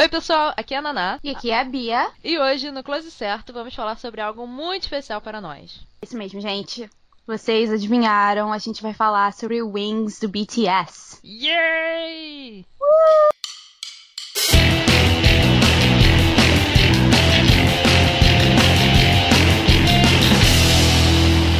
[0.00, 1.18] Oi, pessoal, aqui é a Naná.
[1.24, 2.08] E aqui é a Bia.
[2.22, 5.80] E hoje, no Close Certo, vamos falar sobre algo muito especial para nós.
[6.00, 6.88] Isso mesmo, gente.
[7.26, 11.18] Vocês adivinharam, a gente vai falar sobre Wings do BTS.
[11.24, 12.64] Yay!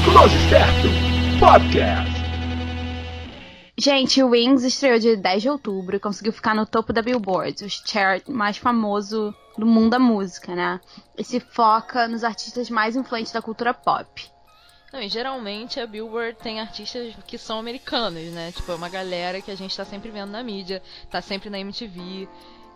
[0.04, 0.88] Close Certo
[1.40, 2.17] Podcast.
[3.80, 7.64] Gente, o Wings estreou dia 10 de outubro e conseguiu ficar no topo da Billboard,
[7.64, 10.80] o chart mais famoso do mundo da música, né?
[11.16, 14.28] E se foca nos artistas mais influentes da cultura pop.
[14.92, 18.50] Não, e geralmente a Billboard tem artistas que são americanos, né?
[18.50, 21.60] Tipo, é uma galera que a gente tá sempre vendo na mídia, tá sempre na
[21.60, 22.28] MTV.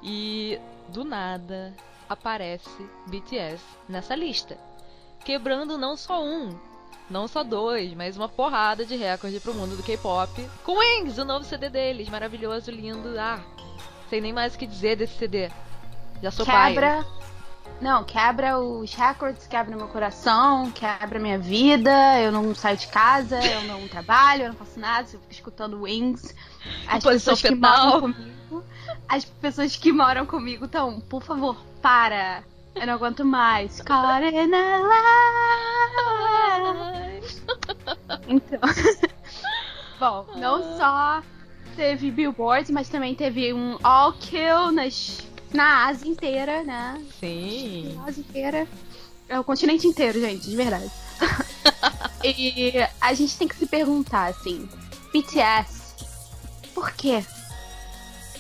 [0.04, 0.56] E
[0.88, 1.74] do nada
[2.08, 2.70] aparece
[3.08, 4.56] BTS nessa lista.
[5.24, 6.56] Quebrando não só um,
[7.10, 10.48] não só dois, mas uma porrada de recorde pro mundo do K-pop.
[10.64, 13.18] Com Wings, o novo CD deles, maravilhoso, lindo.
[13.18, 13.40] Ah,
[14.08, 15.50] sei nem mais o que dizer desse CD.
[16.22, 17.02] Já sou Quebra.
[17.02, 17.22] pai.
[17.80, 22.20] Não, quebra os recordes, quebra meu coração, quebra minha vida.
[22.20, 25.82] Eu não saio de casa, eu não trabalho, eu não faço nada, eu fico escutando
[25.82, 26.34] Wings.
[26.86, 28.64] As Posição pessoas que moram comigo.
[29.08, 32.44] As pessoas que moram comigo estão, por favor, para.
[32.74, 33.80] Eu não aguento mais.
[33.80, 35.62] Caught in a lie.
[38.28, 38.60] Então.
[39.98, 41.22] Bom, não só
[41.76, 45.20] teve Billboard, mas também teve um All Kill nas,
[45.52, 47.00] na Ásia inteira, né?
[47.20, 47.94] Sim.
[47.96, 48.66] Na Ásia inteira.
[49.28, 50.90] É o continente inteiro, gente, de verdade.
[52.24, 54.68] e a gente tem que se perguntar, assim,
[55.12, 55.94] BTS,
[56.74, 57.24] por quê?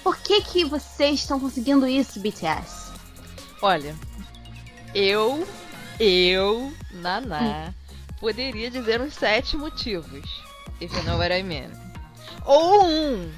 [0.02, 2.90] Por que que vocês estão conseguindo isso, BTS?
[3.62, 3.94] Olha,
[4.94, 5.46] eu,
[5.98, 7.72] eu, Naná,
[8.20, 10.42] poderia dizer uns sete motivos.
[10.80, 11.70] If you know what I mean.
[12.44, 13.32] Ou um.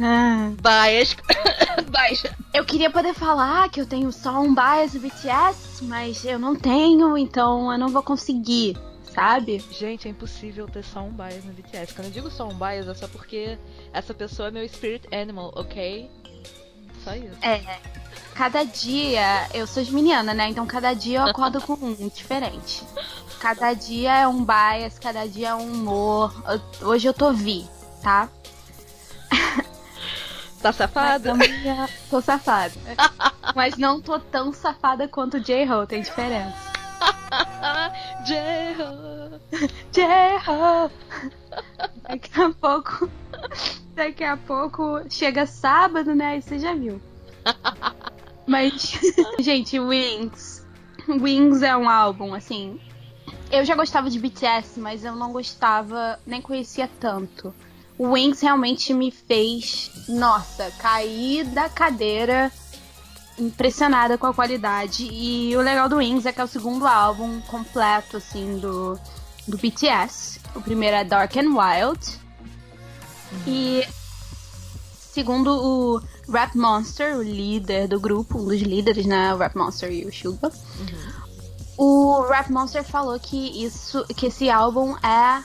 [0.00, 0.52] Ah.
[0.60, 1.16] Bias.
[1.90, 2.22] Bias.
[2.54, 6.56] Eu queria poder falar que eu tenho só um bias do BTS, mas eu não
[6.56, 8.76] tenho, então eu não vou conseguir,
[9.12, 9.62] sabe?
[9.70, 11.94] Gente, é impossível ter só um bias no BTS.
[11.94, 13.58] Quando eu digo só um bias, é só porque
[13.92, 16.10] essa pessoa é meu spirit animal, ok?
[17.04, 17.36] Só isso.
[17.42, 17.60] É.
[18.36, 20.48] Cada dia, eu sou geminiana, né?
[20.48, 22.84] Então cada dia eu acordo com um diferente.
[23.40, 26.34] Cada dia é um bias, cada dia é um humor.
[26.82, 27.66] Hoje eu tô vi,
[28.02, 28.28] tá?
[30.60, 31.30] Tá safada?
[31.30, 32.74] também é- tô safada.
[33.54, 36.56] Mas não tô tão safada quanto o J-Ho, tem diferença.
[38.24, 39.40] J-Ho.
[39.92, 40.90] J-Ho!
[42.02, 43.08] Daqui a pouco.
[43.94, 46.38] Daqui a pouco chega sábado, né?
[46.38, 47.00] E você já viu.
[48.46, 48.98] Mas,
[49.40, 50.64] gente, Wings.
[51.08, 52.80] Wings é um álbum, assim.
[53.50, 57.54] Eu já gostava de BTS, mas eu não gostava, nem conhecia tanto.
[57.98, 62.52] O Wings realmente me fez, nossa, cair da cadeira
[63.38, 65.08] impressionada com a qualidade.
[65.10, 68.98] E o legal do Wings é que é o segundo álbum completo, assim, do,
[69.46, 70.40] do BTS.
[70.54, 72.18] O primeiro é Dark and Wild.
[73.46, 73.86] E
[75.16, 79.32] segundo o Rap Monster, o líder do grupo, um dos líderes, né?
[79.32, 80.52] O Rap Monster e o Suga.
[81.78, 85.42] O Rap Monster falou que isso, que esse álbum é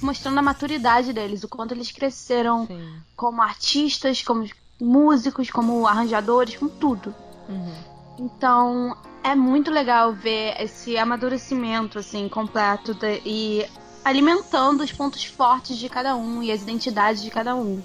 [0.00, 2.96] mostrando a maturidade deles, o quanto eles cresceram Sim.
[3.14, 4.48] como artistas, como
[4.80, 7.14] músicos, como arranjadores, com tudo.
[7.46, 7.74] Uhum.
[8.18, 13.66] Então é muito legal ver esse amadurecimento assim completo de- e
[14.02, 17.82] alimentando os pontos fortes de cada um e as identidades de cada um.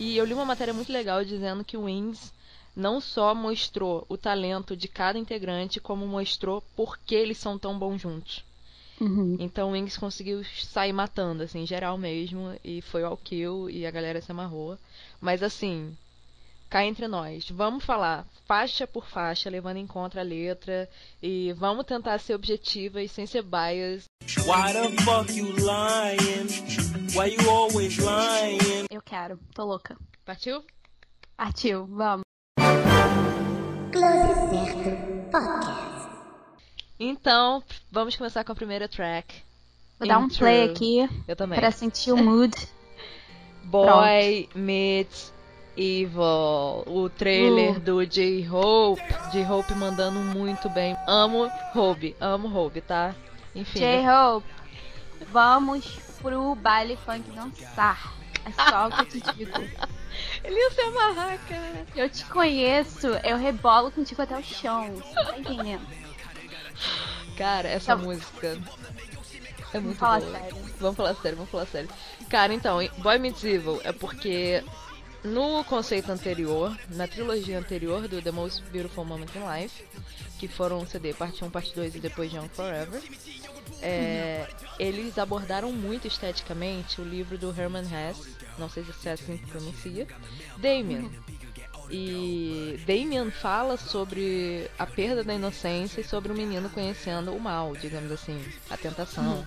[0.00, 2.32] E eu li uma matéria muito legal dizendo que o Wings
[2.74, 7.78] não só mostrou o talento de cada integrante, como mostrou por que eles são tão
[7.78, 8.42] bons juntos.
[8.98, 9.36] Uhum.
[9.38, 13.90] Então o Wings conseguiu sair matando, assim, geral mesmo, e foi ao kill e a
[13.90, 14.78] galera se amarrou.
[15.20, 15.94] Mas assim,
[16.70, 20.88] cá entre nós, vamos falar faixa por faixa, levando em conta a letra,
[21.20, 24.04] e vamos tentar ser objetivas sem ser bias.
[28.88, 29.96] Eu quero, tô louca.
[30.24, 30.64] Partiu?
[31.36, 32.22] Partiu, vamos.
[33.92, 36.00] Close Certo Podcast.
[37.00, 39.42] Então, vamos começar com a primeira track.
[39.98, 40.38] Vou dar um Intro.
[40.38, 41.58] play aqui Eu também.
[41.58, 42.54] pra sentir o mood.
[43.64, 45.32] Boy Meets
[45.76, 47.80] Evil, o trailer Uh.
[47.80, 49.02] do J-Hope.
[49.32, 50.96] J-Hope mandando muito bem.
[51.06, 53.14] Amo Hope, amo Hope, tá?
[53.54, 53.78] Enfim.
[53.78, 54.46] J-Hope,
[55.32, 55.86] vamos
[56.20, 58.14] pro baile funk dançar.
[58.44, 59.52] É só o que eu te digo.
[60.42, 61.86] Ele ia se amarrar, cara.
[61.94, 64.90] Eu te conheço, eu rebolo contigo até o chão.
[64.96, 65.86] Você tá entendendo?
[67.36, 68.58] Cara, essa Então- música
[69.72, 70.32] é muito falar boa.
[70.38, 70.56] sério.
[70.80, 71.88] Vamos falar sério, vamos falar sério.
[72.28, 74.64] Cara, então, Boy Meets Evil é porque
[75.22, 79.84] no conceito anterior, na trilogia anterior do The Most Beautiful Moment in Life,
[80.38, 83.02] que foram CD parte 1, parte 2 e depois Young Forever,
[83.82, 84.46] é,
[84.78, 89.46] eles abordaram muito esteticamente o livro do Herman Hesse, não sei se é assim que
[89.46, 90.06] pronuncia,
[90.58, 91.10] Damien.
[91.90, 97.74] E Damien fala sobre a perda da inocência e sobre o menino conhecendo o mal,
[97.74, 98.40] digamos assim,
[98.70, 99.46] a tentação.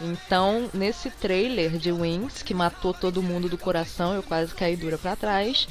[0.00, 4.98] Então, nesse trailer de Wings, que matou todo mundo do coração, eu quase caí dura
[4.98, 5.66] pra trás,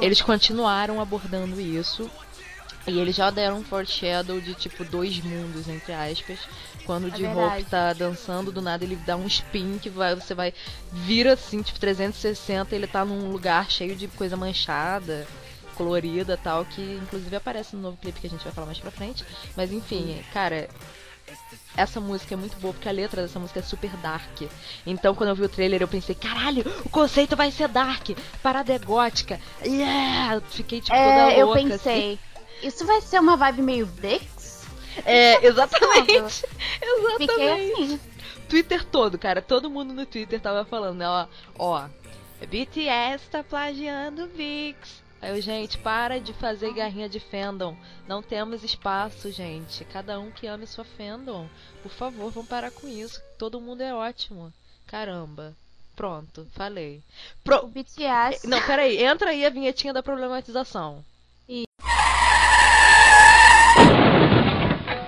[0.00, 2.10] eles continuaram abordando isso.
[2.86, 6.38] E eles já deram um foreshadow de tipo dois mundos, entre aspas.
[6.84, 7.62] Quando o É de verdade.
[7.62, 10.52] Hope tá dançando, do nada ele dá um spin que vai, você vai.
[10.92, 15.26] Vira assim, tipo 360, ele tá num lugar cheio de coisa manchada,
[15.76, 18.90] colorida tal, que inclusive aparece no novo clipe que a gente vai falar mais pra
[18.90, 19.24] frente.
[19.56, 20.68] Mas enfim, cara,
[21.76, 24.42] essa música é muito boa porque a letra dessa música é super dark.
[24.86, 28.10] Então quando eu vi o trailer eu pensei, caralho, o conceito vai ser dark,
[28.42, 29.40] parada é gótica.
[29.64, 30.40] Yeah!
[30.48, 31.60] Fiquei tipo toda É, eu louca.
[31.60, 31.68] assim.
[31.70, 32.18] pensei,
[32.62, 34.66] isso vai ser uma vibe meio Vix?
[35.04, 36.44] É, exatamente.
[37.18, 37.82] Fiquei exatamente.
[37.82, 38.00] assim.
[38.48, 41.26] Twitter todo, cara, todo mundo no Twitter tava falando, né, ó,
[41.58, 41.86] ó,
[42.46, 44.76] BTS tá plagiando VIX.
[45.24, 47.74] Aí eu, gente, para de fazer garrinha de fandom.
[48.06, 49.82] Não temos espaço, gente.
[49.86, 51.48] Cada um que ame sua fandom.
[51.82, 53.22] Por favor, vamos parar com isso.
[53.38, 54.52] Todo mundo é ótimo.
[54.86, 55.56] Caramba.
[55.96, 57.02] Pronto, falei.
[57.42, 57.66] Pro...
[57.68, 58.46] BTS.
[58.46, 61.02] Não, peraí, entra aí a vinhetinha da problematização.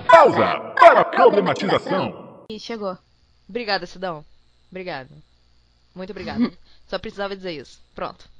[0.07, 2.43] Pausa para a problematização.
[2.49, 2.97] Ih, chegou.
[3.47, 4.25] Obrigada, Sidão.
[4.71, 5.11] Obrigada.
[5.93, 6.51] Muito obrigada.
[6.89, 7.79] Só precisava dizer isso.
[7.93, 8.36] Pronto.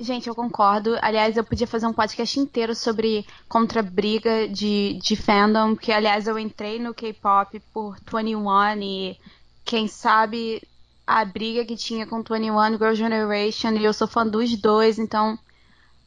[0.00, 0.96] Gente, eu concordo.
[1.02, 6.28] Aliás, eu podia fazer um podcast inteiro sobre contra briga de, de fandom, que aliás
[6.28, 9.18] eu entrei no K-pop por 21 e
[9.64, 10.62] quem sabe
[11.04, 15.36] a briga que tinha com 21 Girl Generation e eu sou fã dos dois, então,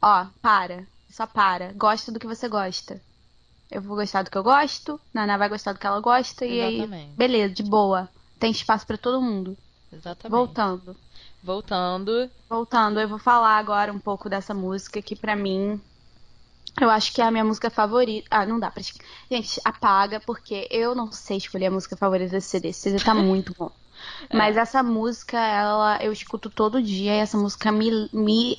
[0.00, 0.86] ó, para.
[1.10, 1.72] Só para.
[1.74, 2.98] Gosta do que você gosta.
[3.70, 6.60] Eu vou gostar do que eu gosto, Naná vai gostar do que ela gosta e
[6.60, 7.12] aí, Exatamente.
[7.14, 8.08] beleza, de boa.
[8.38, 9.56] Tem espaço pra todo mundo.
[9.92, 10.30] Exatamente.
[10.30, 10.96] Voltando.
[11.42, 12.30] Voltando.
[12.48, 15.80] Voltando, eu vou falar agora um pouco dessa música que pra mim
[16.80, 18.28] eu acho que é a minha música favorita.
[18.30, 18.82] Ah, não dá pra.
[19.30, 22.68] Gente, apaga, porque eu não sei escolher a música favorita desse CD.
[22.68, 23.70] Esse CD tá muito bom.
[24.32, 28.56] Mas essa música, ela eu escuto todo dia e essa música me, me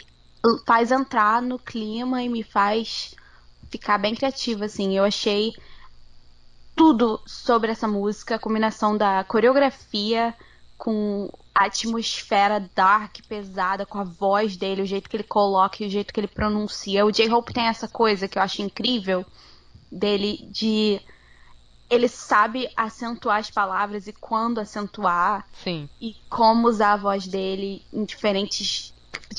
[0.65, 3.15] faz entrar no clima e me faz
[3.69, 4.95] ficar bem criativa, assim.
[4.95, 5.53] Eu achei
[6.75, 10.35] tudo sobre essa música, a combinação da coreografia
[10.77, 15.87] com a atmosfera dark, pesada, com a voz dele, o jeito que ele coloca e
[15.87, 17.05] o jeito que ele pronuncia.
[17.05, 19.25] O J-Hope tem essa coisa que eu acho incrível
[19.91, 20.99] dele de
[21.89, 25.87] ele sabe acentuar as palavras e quando acentuar Sim.
[26.01, 28.91] e como usar a voz dele em diferentes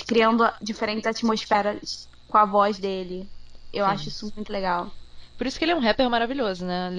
[0.06, 3.28] criando diferentes atmosferas com a voz dele.
[3.72, 3.90] Eu Sim.
[3.90, 4.92] acho isso muito legal.
[5.36, 6.90] Por isso que ele é um rapper maravilhoso, né?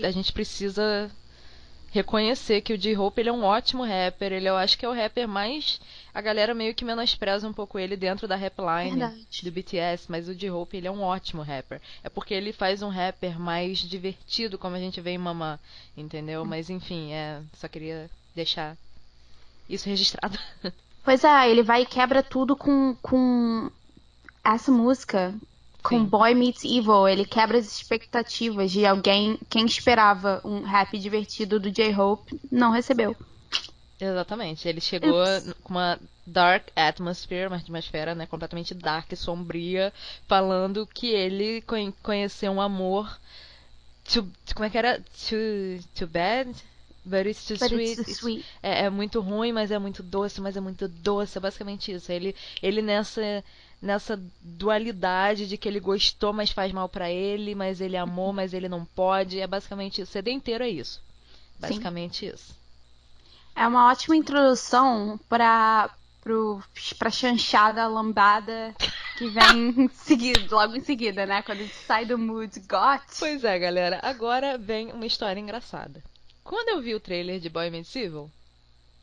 [0.00, 1.10] A gente precisa
[1.94, 4.32] reconhecer que o J-Hope ele é um ótimo rapper.
[4.32, 5.80] Ele eu acho que é o rapper mais.
[6.12, 9.26] A galera meio que menospreza um pouco ele dentro da rap line Verdade.
[9.44, 11.80] do BTS, mas o J-Hope ele é um ótimo rapper.
[12.02, 15.58] É porque ele faz um rapper mais divertido, como a gente vê em Mamã,
[15.96, 16.44] entendeu?
[16.44, 18.76] Mas enfim, é, só queria deixar
[19.68, 20.36] isso registrado.
[21.04, 23.70] Pois é, ele vai e quebra tudo com, com
[24.42, 25.34] essa música.
[25.84, 26.04] Com Sim.
[26.06, 29.38] Boy Meets Evil, ele quebra as expectativas de alguém.
[29.50, 33.14] Quem esperava um rap divertido do J-Hope não recebeu.
[34.00, 34.66] Exatamente.
[34.66, 35.52] Ele chegou Ups.
[35.62, 39.92] com uma dark atmosphere, uma atmosfera né, completamente dark, sombria,
[40.26, 43.18] falando que ele conhe- conheceu um amor.
[44.10, 44.98] Too, como é que era?
[45.28, 46.50] Too, too bad?
[47.06, 48.00] But it's too But sweet.
[48.00, 48.44] It's- sweet.
[48.62, 51.36] É, é muito ruim, mas é muito doce, mas é muito doce.
[51.36, 52.10] É basicamente isso.
[52.10, 53.44] Ele, ele nessa,
[53.84, 58.54] nessa dualidade de que ele gostou, mas faz mal pra ele, mas ele amou, mas
[58.54, 59.38] ele não pode.
[59.38, 60.10] É basicamente isso.
[60.10, 61.02] O CD inteiro é isso.
[61.60, 62.56] Basicamente isso.
[63.54, 65.90] É uma ótima introdução pra,
[66.22, 66.62] pro,
[66.98, 68.74] pra chanchada lambada
[69.18, 71.42] que vem em seguida, logo em seguida, né?
[71.42, 73.02] Quando a gente sai do mood got.
[73.18, 74.00] Pois é, galera.
[74.02, 76.02] Agora vem uma história engraçada.
[76.42, 78.30] Quando eu vi o trailer de Boy Evil,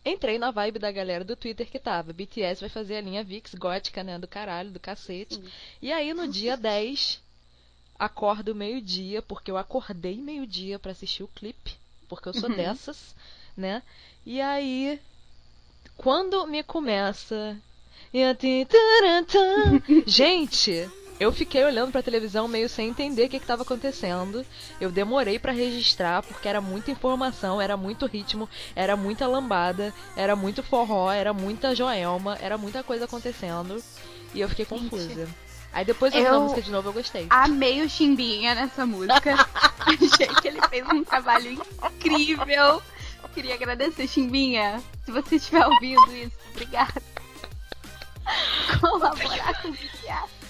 [0.06, 2.14] entrei na vibe da galera do Twitter que tava.
[2.14, 4.18] BTS vai fazer a linha VIX gótica, né?
[4.18, 5.40] Do caralho, do cacete.
[5.82, 7.22] E aí no dia 10,
[7.98, 11.74] acordo meio-dia, porque eu acordei meio-dia pra assistir o clipe.
[12.10, 12.56] Porque eu sou Uhum.
[12.56, 13.16] dessas,
[13.56, 13.82] né?
[14.26, 15.00] E aí,
[15.96, 17.58] quando me começa.
[20.06, 20.90] Gente,
[21.22, 24.44] Eu fiquei olhando pra televisão meio sem entender o que, que tava acontecendo.
[24.80, 30.36] Eu demorei pra registrar porque era muita informação, era muito ritmo, era muita lambada, era
[30.36, 33.84] muito forró, era muita joelma, era muita coisa acontecendo.
[34.34, 35.30] E eu fiquei Gente, confusa.
[35.72, 37.28] Aí depois ouvindo eu- a música de novo eu gostei.
[37.30, 39.36] Amei o Chimbinha nessa música.
[39.86, 42.82] Achei que ele fez um trabalho incrível.
[43.36, 44.82] Queria agradecer, Chimbinha.
[45.06, 47.00] Se você estiver ouvindo isso, obrigada.
[48.82, 50.41] Colaborar com o BTS.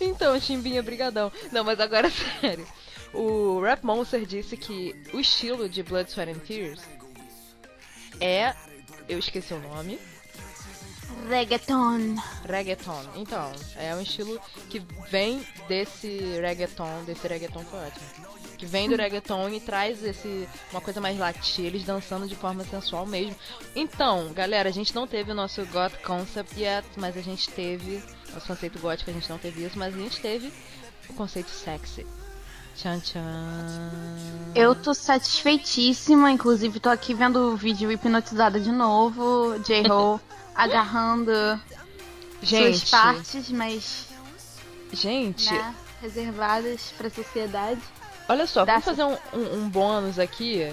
[0.00, 1.32] Então, Chimbinha, brigadão.
[1.52, 2.66] Não, mas agora sério.
[3.12, 6.80] O Rap Monster disse que o estilo de Blood, Sweat and Tears
[8.20, 8.54] é...
[9.08, 9.98] Eu esqueci o nome.
[11.28, 12.16] Reggaeton.
[12.44, 13.02] Reggaeton.
[13.16, 14.38] Então, é um estilo
[14.68, 18.06] que vem desse reggaeton, desse reggaeton foi ótimo.
[18.58, 22.64] Que vem do reggaeton e traz esse uma coisa mais latina, eles dançando de forma
[22.64, 23.36] sensual mesmo.
[23.74, 28.02] Então, galera, a gente não teve o nosso God Concept yet, mas a gente teve
[28.38, 30.52] nosso conceito gótico, a gente não teve isso, mas a gente teve
[31.08, 32.06] o conceito sexy.
[32.76, 33.90] Tchan tchan.
[34.54, 39.58] Eu tô satisfeitíssima, inclusive tô aqui vendo o vídeo hipnotizada de novo.
[39.64, 40.20] J-Ho
[40.54, 41.32] agarrando
[42.40, 44.06] suas gente, partes, mas
[44.92, 47.80] gente, né, reservadas pra sociedade.
[48.28, 50.72] Olha só, Dá vamos fazer um, um, um bônus aqui.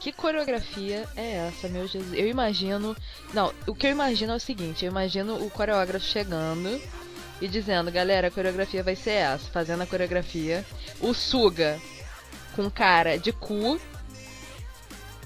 [0.00, 2.14] Que coreografia é essa, meu Jesus?
[2.14, 2.96] Eu imagino.
[3.34, 6.80] Não, o que eu imagino é o seguinte: eu imagino o coreógrafo chegando
[7.38, 10.64] e dizendo, galera, a coreografia vai ser essa, fazendo a coreografia.
[11.00, 11.78] O Suga
[12.56, 13.78] com cara de cu.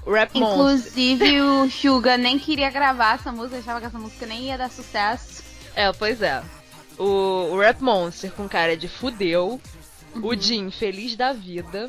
[0.04, 0.58] O Rap Monster.
[0.58, 4.70] Inclusive o Suga nem queria gravar essa música, achava que essa música nem ia dar
[4.70, 5.44] sucesso.
[5.76, 6.42] É, pois é.
[6.98, 9.60] O, o Rap Monster com cara de fudeu.
[10.22, 11.88] O Jim feliz da vida.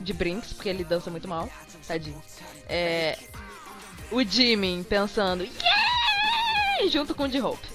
[0.00, 1.48] De Brinks, porque ele dança muito mal.
[1.86, 2.22] Tadinho.
[2.68, 3.18] É,
[4.10, 5.44] o Jimin pensando.
[5.44, 6.88] Yeah!
[6.90, 7.66] Junto com o J-Hope.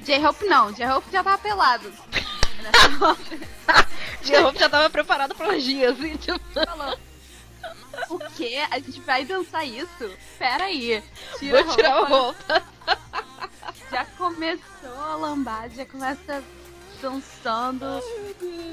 [0.00, 1.92] J-Hope não, J-Hope já tava pelado.
[4.22, 6.40] J-Hope já tava preparado pra orgia, assim, tipo.
[6.64, 6.98] Falou.
[8.10, 8.58] O quê?
[8.70, 10.10] A gente vai dançar isso?
[10.38, 11.02] Pera aí.
[11.38, 12.62] Tira Vou tirar a roupa.
[13.90, 16.44] Já começou a lambada, já começa
[17.00, 17.86] dançando.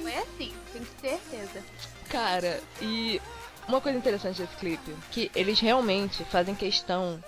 [0.01, 1.63] Foi assim, tenho certeza.
[2.09, 3.21] Cara, e
[3.67, 7.21] uma coisa interessante desse clipe, que eles realmente fazem questão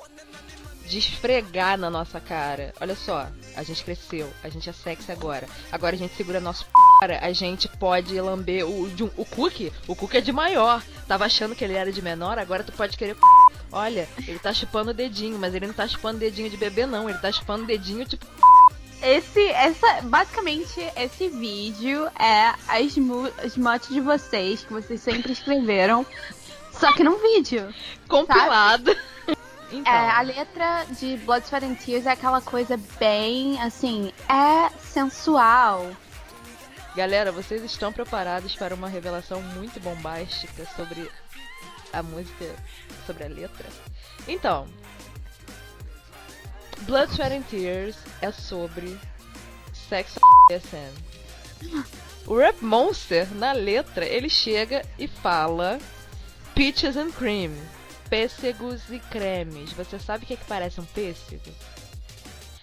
[0.86, 2.74] de esfregar na nossa cara.
[2.80, 5.46] Olha só, a gente cresceu, a gente é sexy agora.
[5.72, 7.14] Agora a gente segura nosso p...
[7.20, 9.74] a gente pode lamber o, de um- o cookie.
[9.86, 10.82] O cookie é de maior.
[11.06, 13.22] Tava achando que ele era de menor, agora tu pode querer p...
[13.70, 16.86] Olha, ele tá chupando o dedinho, mas ele não tá chupando o dedinho de bebê,
[16.86, 17.10] não.
[17.10, 18.26] Ele tá chupando o dedinho, tipo,
[19.02, 22.98] Esse, essa, basicamente, esse vídeo é as,
[23.44, 26.06] as motes de vocês que vocês sempre escreveram,
[26.72, 27.74] só que num vídeo.
[28.08, 28.96] compilado.
[29.72, 34.70] Então, É, a letra de Blood, Sweat and Tears é aquela coisa bem, assim, é
[34.80, 35.92] sensual.
[36.96, 41.12] Galera, vocês estão preparados para uma revelação muito bombástica sobre
[41.94, 42.56] a música,
[43.06, 43.68] sobre a letra?
[44.28, 44.68] Então,
[46.82, 48.98] Blood, Sweat and Tears é sobre
[49.74, 50.20] sexo
[50.50, 51.88] e SM.
[52.26, 55.80] O Rap Monster, na letra, ele chega e fala
[56.54, 57.52] Peaches and Cream,
[58.10, 59.72] pêssegos e cremes.
[59.74, 61.52] Você sabe o que, é que parece um pêssego?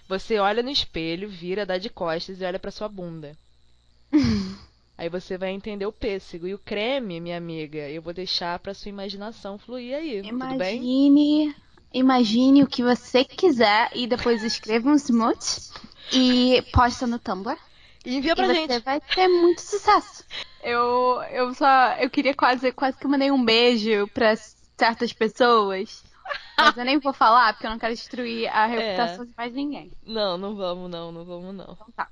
[0.08, 3.36] Você olha no espelho, vira, dá de costas e olha pra sua bunda.
[4.96, 6.46] Aí você vai entender o pêssego.
[6.46, 10.22] E o creme, minha amiga, eu vou deixar pra sua imaginação fluir aí.
[10.22, 10.76] Tudo bem?
[10.76, 11.56] Imagine,
[11.94, 15.70] imagine o que você quiser e depois escreva um smooth
[16.12, 17.56] e posta no Tumblr.
[18.04, 18.72] E envia pra e gente.
[18.72, 20.24] você vai ter muito sucesso.
[20.62, 24.34] Eu, eu só, eu queria quase, quase que eu mandei um beijo pra
[24.76, 26.04] certas pessoas.
[26.58, 29.90] Mas eu nem vou falar porque eu não quero destruir a reputação de mais ninguém.
[30.04, 31.72] Não, não vamos não, não vamos não.
[31.72, 32.08] Então tá.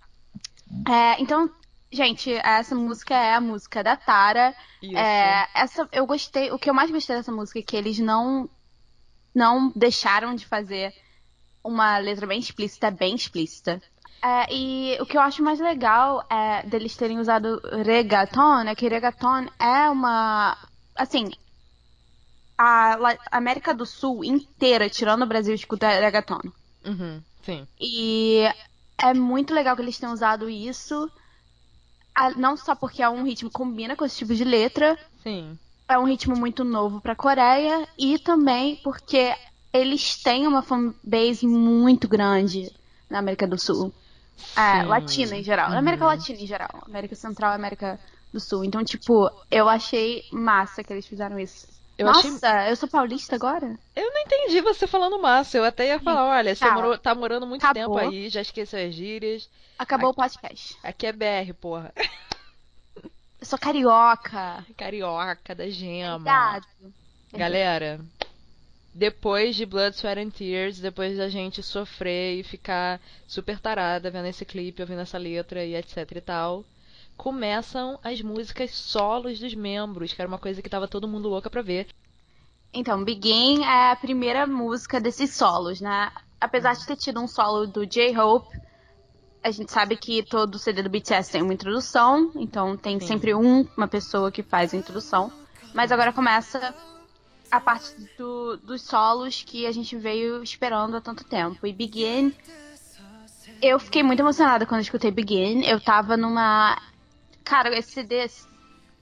[0.89, 1.51] É, então,
[1.91, 4.55] gente, essa música é a música da Tara.
[4.83, 4.97] Isso.
[4.97, 6.51] É, essa eu gostei.
[6.51, 8.49] O que eu mais gostei dessa música é que eles não
[9.35, 10.95] não deixaram de fazer
[11.65, 13.81] uma letra bem explícita, bem explícita.
[14.23, 18.89] É, e o que eu acho mais legal é deles terem usado reggaeton, é que
[18.89, 20.57] reggaeton é uma
[20.95, 21.31] assim
[22.57, 22.97] a
[23.33, 26.41] América do Sul inteira, tirando o Brasil, escuta reggaeton.
[26.85, 27.67] Uhum, sim.
[27.81, 28.45] E
[29.03, 31.11] é muito legal que eles tenham usado isso.
[32.37, 35.59] Não só porque é um ritmo que combina com esse tipo de letra, Sim.
[35.93, 39.35] É um ritmo muito novo pra Coreia e também porque
[39.73, 42.71] eles têm uma fanbase muito grande
[43.09, 43.93] na América do Sul.
[44.57, 45.71] É, latina em geral.
[45.73, 46.11] América Uhum.
[46.11, 46.71] Latina em geral.
[46.87, 48.01] América Central e América
[48.33, 48.65] do Sul.
[48.65, 51.69] Então, tipo, eu achei massa que eles fizeram isso.
[51.99, 52.73] Eu Nossa, achei.
[52.73, 53.79] eu sou paulista agora?
[53.95, 55.59] Eu não entendi você falando massa.
[55.59, 56.75] Eu até ia falar, olha, você Tchau.
[56.75, 57.97] morou- tá morando muito Acabou.
[57.99, 59.49] tempo aí, já esqueceu as gírias.
[59.79, 60.77] Acabou o podcast.
[60.83, 61.93] Aqui é BR, porra.
[63.43, 64.65] Eu sou carioca.
[64.77, 66.15] Carioca da gema.
[66.15, 66.67] Obrigado.
[67.33, 68.01] Galera,
[68.95, 74.29] depois de Blood, Sweat and Tears, depois da gente sofrer e ficar super tarada vendo
[74.29, 76.65] esse clipe, ouvindo essa letra e etc e tal,
[77.17, 81.51] começam as músicas solos dos membros, que era uma coisa que tava todo mundo louca
[81.51, 81.89] pra ver.
[82.73, 86.13] Então, Begin é a primeira música desses solos, né?
[86.41, 88.57] Apesar de ter tido um solo do J-Hope,
[89.43, 93.07] a gente sabe que todo CD do BTS tem uma introdução, então tem Sim.
[93.07, 95.33] sempre um, uma pessoa que faz a introdução.
[95.75, 96.75] Mas agora começa
[97.51, 101.67] a parte do- dos solos que a gente veio esperando há tanto tempo.
[101.67, 102.35] E Begin.
[103.61, 105.63] Eu fiquei muito emocionada quando eu escutei Begin.
[105.65, 106.81] Eu tava numa.
[107.45, 108.29] Cara, esse CD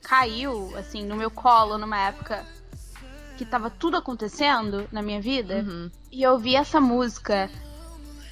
[0.03, 2.47] caiu, assim, no meu colo numa época
[3.37, 5.65] que tava tudo acontecendo na minha vida.
[5.67, 5.91] Uhum.
[6.11, 7.51] E eu ouvi essa música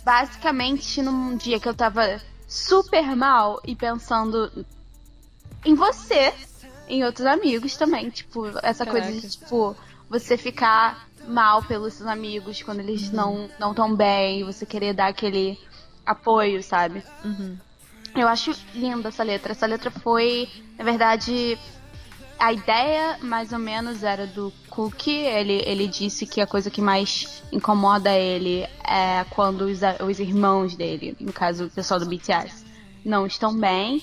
[0.09, 4.51] basicamente num dia que eu tava super mal e pensando
[5.63, 6.33] em você,
[6.89, 8.09] em outros amigos também.
[8.09, 9.21] Tipo, essa coisa Caraca.
[9.21, 9.77] de, tipo,
[10.09, 15.09] você ficar mal pelos seus amigos quando eles não não tão bem, você querer dar
[15.09, 15.61] aquele
[16.07, 17.05] apoio, sabe?
[17.23, 17.59] Uhum.
[18.17, 19.53] Eu acho linda essa letra.
[19.53, 20.49] Essa letra foi,
[20.79, 21.59] na verdade,
[22.39, 25.11] a ideia mais ou menos era do Cookie.
[25.11, 30.77] Ele, ele disse que a coisa que mais incomoda ele é quando os, os irmãos
[30.77, 32.65] dele, no caso o pessoal do BTS,
[33.05, 34.03] não estão bem.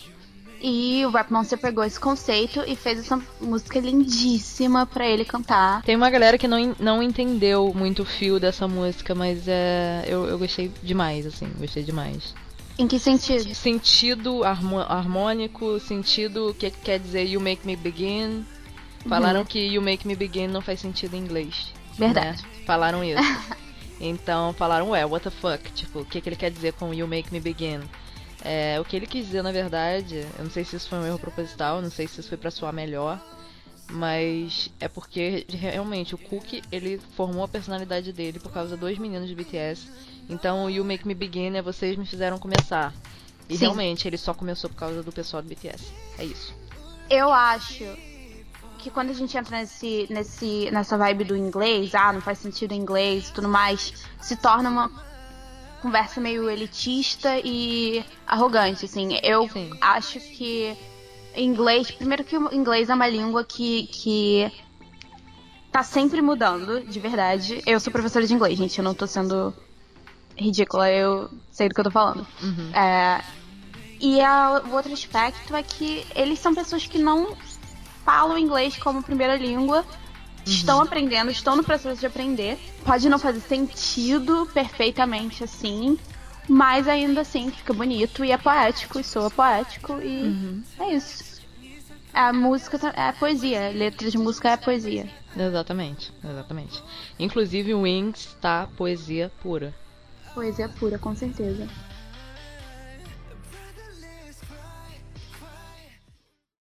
[0.62, 5.84] E o Rap Monster pegou esse conceito e fez essa música lindíssima pra ele cantar.
[5.84, 10.26] Tem uma galera que não, não entendeu muito o fio dessa música, mas é, eu,
[10.26, 12.34] eu gostei demais, assim, gostei demais.
[12.78, 13.56] Em que sentido?
[13.56, 18.46] Sentido harmônico, sentido que quer dizer You Make Me Begin.
[19.08, 21.72] Falaram que You Make Me Begin não faz sentido em inglês.
[21.98, 22.42] Verdade.
[22.44, 22.50] né?
[22.66, 23.22] Falaram isso.
[24.02, 25.72] então falaram, ué, what the fuck?
[25.72, 27.82] Tipo, o que, que ele quer dizer com You Make Me Begin?
[28.44, 31.06] É, o que ele quis dizer, na verdade, eu não sei se isso foi um
[31.06, 33.20] erro proposital, não sei se isso foi pra soar melhor,
[33.90, 39.28] mas é porque realmente o Cook ele formou a personalidade dele por causa dos meninos
[39.28, 39.88] de BTS.
[40.30, 42.94] Então o You Make Me Begin é vocês me fizeram começar.
[43.48, 43.66] E Sim.
[43.66, 45.94] realmente ele só começou por causa do pessoal do BTS.
[46.18, 46.56] É isso.
[47.10, 47.86] Eu acho
[48.80, 52.74] que quando a gente entra nesse, nesse, nessa vibe do inglês, ah, não faz sentido
[52.74, 54.92] inglês e tudo mais, se torna uma
[55.82, 59.20] conversa meio elitista e arrogante, assim.
[59.22, 59.72] Eu Sim.
[59.80, 60.76] acho que
[61.38, 64.52] inglês, primeiro que o inglês é uma língua que, que
[65.72, 67.62] tá sempre mudando, de verdade.
[67.66, 69.54] Eu sou professora de inglês, gente, eu não tô sendo
[70.38, 72.26] ridícula, eu sei do que eu tô falando.
[72.42, 72.72] Uhum.
[72.74, 73.22] É,
[74.00, 77.36] e a- o outro aspecto é que eles são pessoas que não
[78.04, 79.86] falam inglês como primeira língua,
[80.46, 82.60] estão aprendendo, estão no processo de aprender.
[82.84, 85.98] Pode não fazer sentido perfeitamente assim,
[86.48, 91.36] mas ainda assim fica bonito e é poético, e soa poético, e é isso.
[92.14, 95.10] A música é poesia, letra de música é poesia.
[95.36, 96.82] Exatamente, exatamente.
[97.20, 99.76] Inclusive o Wings tá poesia pura.
[100.34, 101.68] Poesia pura, com certeza.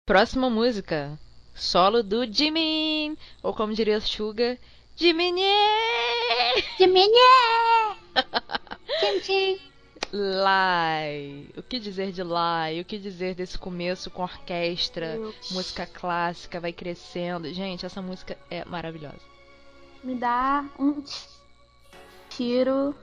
[0.05, 1.17] Próxima música,
[1.53, 4.57] solo do Jimin, ou como diria Suga,
[4.95, 5.35] Jimin!
[6.77, 7.09] Gemini!
[8.99, 9.72] Tchim, tchim.
[10.15, 11.47] Lai.
[11.57, 12.79] O que dizer de Lai?
[12.79, 17.51] O que dizer desse começo com orquestra, música clássica, vai crescendo.
[17.51, 19.17] Gente, essa música é maravilhosa.
[20.03, 21.03] me dá um
[22.29, 22.93] tiro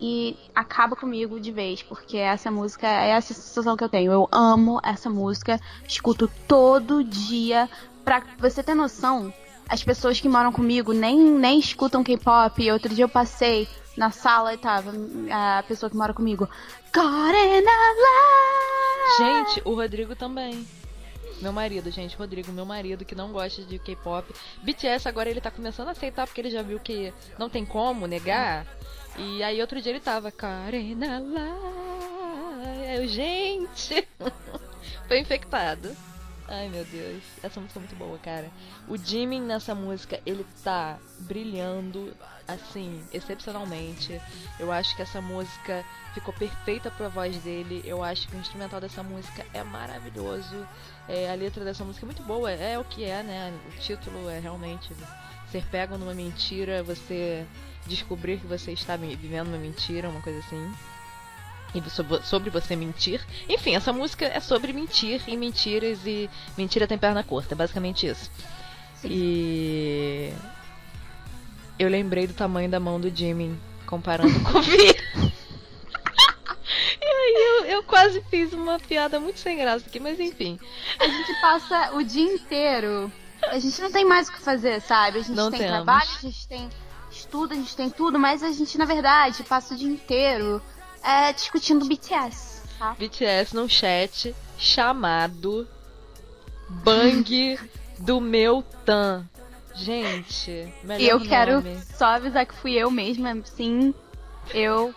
[0.00, 4.12] e acaba comigo de vez, porque essa música é essa sensação que eu tenho.
[4.12, 7.68] Eu amo essa música, escuto todo dia.
[8.04, 9.34] Pra você ter noção,
[9.68, 12.70] as pessoas que moram comigo nem, nem escutam K-pop.
[12.70, 14.92] Outro dia eu passei na sala e tava
[15.32, 16.48] a pessoa que mora comigo.
[19.18, 20.66] Gente, o Rodrigo também.
[21.40, 24.30] Meu marido, gente, Rodrigo, meu marido que não gosta de K-pop.
[24.62, 28.06] BTS agora ele tá começando a aceitar porque ele já viu que não tem como
[28.06, 28.66] negar.
[29.16, 32.94] E aí outro dia ele tava, Karena lá.
[32.94, 34.06] Eu, gente,
[35.08, 35.96] foi infectado.
[36.46, 38.50] Ai meu Deus, essa música é muito boa, cara.
[38.88, 42.12] O Jimin nessa música, ele tá brilhando
[42.54, 44.20] assim, excepcionalmente.
[44.58, 45.84] Eu acho que essa música
[46.14, 47.82] ficou perfeita pra voz dele.
[47.84, 50.66] Eu acho que o instrumental dessa música é maravilhoso.
[51.08, 52.50] É, a letra dessa música é muito boa.
[52.50, 53.52] É o que é, né?
[53.74, 54.92] O título é realmente
[55.50, 57.44] ser pego numa mentira, você
[57.86, 60.72] descobrir que você está vi- vivendo uma mentira, uma coisa assim.
[61.74, 61.90] E
[62.24, 63.24] sobre- você mentir.
[63.48, 68.06] Enfim, essa música é sobre mentir e mentiras e mentira tem perna curta, é basicamente
[68.06, 68.30] isso.
[69.04, 70.32] E
[71.80, 74.76] Eu lembrei do tamanho da mão do Jimmy comparando com o Vi.
[77.00, 80.60] e aí eu, eu quase fiz uma piada muito sem graça aqui, mas enfim.
[80.98, 83.10] A gente passa o dia inteiro.
[83.44, 85.20] A gente não tem mais o que fazer, sabe?
[85.20, 85.74] A gente Não tem temos.
[85.74, 86.68] trabalho, a gente tem
[87.10, 90.60] estudo, a gente tem tudo, mas a gente, na verdade, passa o dia inteiro
[91.02, 92.94] é, discutindo BTS, tá?
[92.98, 95.66] BTS num chat chamado
[96.68, 97.58] Bang
[97.98, 99.26] do meu Tan.
[99.74, 101.78] Gente, melhor E eu quero nome.
[101.96, 103.94] só avisar que fui eu mesma, sim.
[104.52, 104.94] Eu,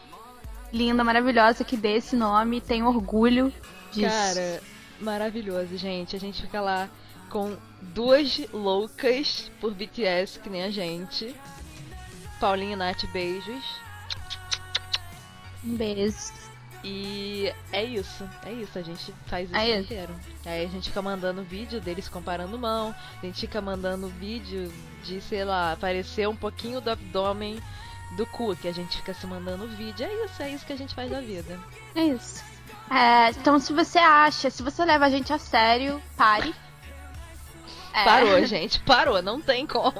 [0.71, 3.53] linda, maravilhosa, que dei esse nome, tenho orgulho
[3.91, 4.09] disso.
[4.09, 4.61] Cara,
[4.99, 6.15] maravilhoso, gente.
[6.15, 6.89] A gente fica lá
[7.29, 11.35] com duas loucas por BTS, que nem a gente.
[12.39, 13.63] Paulinha e Nath, beijos.
[15.63, 16.17] Um beijo.
[16.83, 19.93] E é isso, é isso, a gente faz isso É o dia isso.
[19.93, 20.15] inteiro.
[20.45, 24.71] Aí a gente fica mandando vídeo deles comparando mão, a gente fica mandando vídeo
[25.03, 27.61] de, sei lá, aparecer um pouquinho do abdômen
[28.17, 30.05] do cu, que a gente fica se mandando vídeo.
[30.05, 31.57] É isso, é isso que a gente faz da vida.
[31.95, 32.43] É isso.
[32.91, 36.53] É, então, se você acha, se você leva a gente a sério, pare.
[37.93, 39.93] É, Parou, gente, parou, não tem como.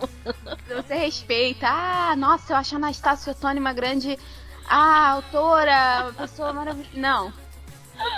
[0.68, 4.18] Você respeita, ah, nossa, eu acho a Anastácia Ottoni uma grande
[4.68, 6.98] ah, autora, pessoa maravilhosa.
[6.98, 7.34] Não.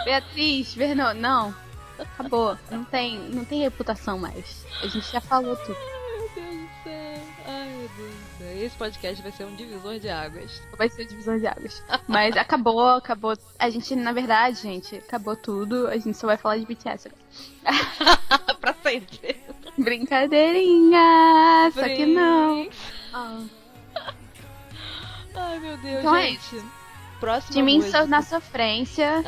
[0.03, 1.53] Beatriz, Vernon, não.
[1.97, 2.57] Acabou.
[2.69, 4.65] Não tem, não tem reputação mais.
[4.81, 5.77] A gente já falou tudo.
[5.77, 7.21] Ai, meu Deus do céu.
[7.47, 8.57] Ai, meu Deus do céu.
[8.57, 10.61] Esse podcast vai ser um divisor de águas.
[10.77, 11.83] Vai ser divisão de águas.
[12.07, 13.37] Mas acabou, acabou.
[13.57, 15.87] A gente, na verdade, gente, acabou tudo.
[15.87, 18.55] A gente só vai falar de BTS agora.
[18.59, 19.41] pra sempre.
[19.77, 21.71] Brincadeirinha!
[21.73, 22.69] Só que não.
[23.13, 23.43] Ah.
[25.35, 26.63] Ai, meu Deus, Então é gente.
[27.19, 28.05] Próxima De mim, música.
[28.05, 29.23] na sofrência.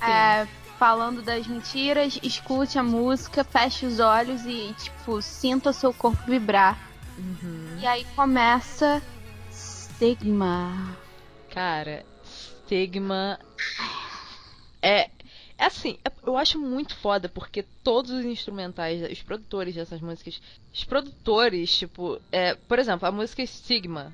[0.00, 0.40] Ah.
[0.42, 0.46] É,
[0.78, 6.18] falando das mentiras, escute a música, feche os olhos e, tipo, sinta o seu corpo
[6.26, 6.78] vibrar.
[7.18, 7.78] Uhum.
[7.80, 9.02] E aí começa
[9.50, 10.96] Stigma.
[11.50, 13.38] Cara, Stigma
[14.82, 15.10] é.
[15.56, 20.42] É assim, é- eu acho muito foda porque todos os instrumentais, os produtores dessas músicas,
[20.72, 24.12] os produtores, tipo, é, por exemplo, a música Stigma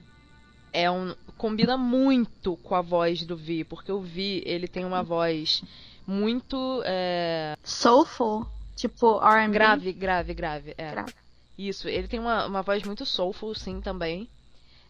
[0.71, 5.03] é um combina muito com a voz do Vi, porque o Vi, ele tem uma
[5.03, 5.63] voz
[6.07, 9.55] muito é, Soulful, tipo R&B.
[9.55, 10.91] grave, grave, grave, é.
[10.91, 11.15] Grave.
[11.57, 14.29] Isso, ele tem uma, uma voz muito soulful, sim, também.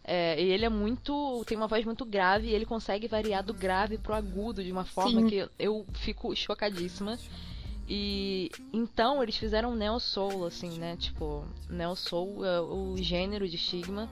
[0.03, 1.41] É, e ele é muito.
[1.47, 4.83] tem uma voz muito grave e ele consegue variar do grave pro agudo de uma
[4.83, 5.27] forma Sim.
[5.27, 7.17] que eu fico chocadíssima.
[7.87, 10.97] E então eles fizeram neo soul, assim, né?
[10.97, 14.09] Tipo, neo soul é o gênero de Stigma.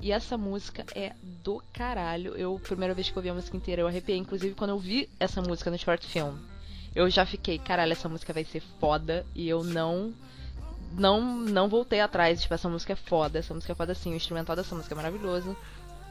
[0.00, 2.34] E essa música é do caralho.
[2.34, 4.16] Eu, primeira vez que eu ouvi a música inteira, eu arrepiei.
[4.16, 6.34] Inclusive, quando eu vi essa música no short film,
[6.94, 9.26] eu já fiquei, caralho, essa música vai ser foda.
[9.34, 10.12] E eu não
[10.92, 12.40] não não voltei atrás.
[12.40, 13.38] Tipo, essa música é foda.
[13.38, 14.12] Essa música é foda sim.
[14.12, 15.56] O instrumental dessa música é maravilhoso.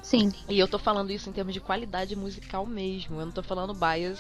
[0.02, 0.32] Sim.
[0.48, 3.20] E eu tô falando isso em termos de qualidade musical mesmo.
[3.20, 4.20] Eu não tô falando bias.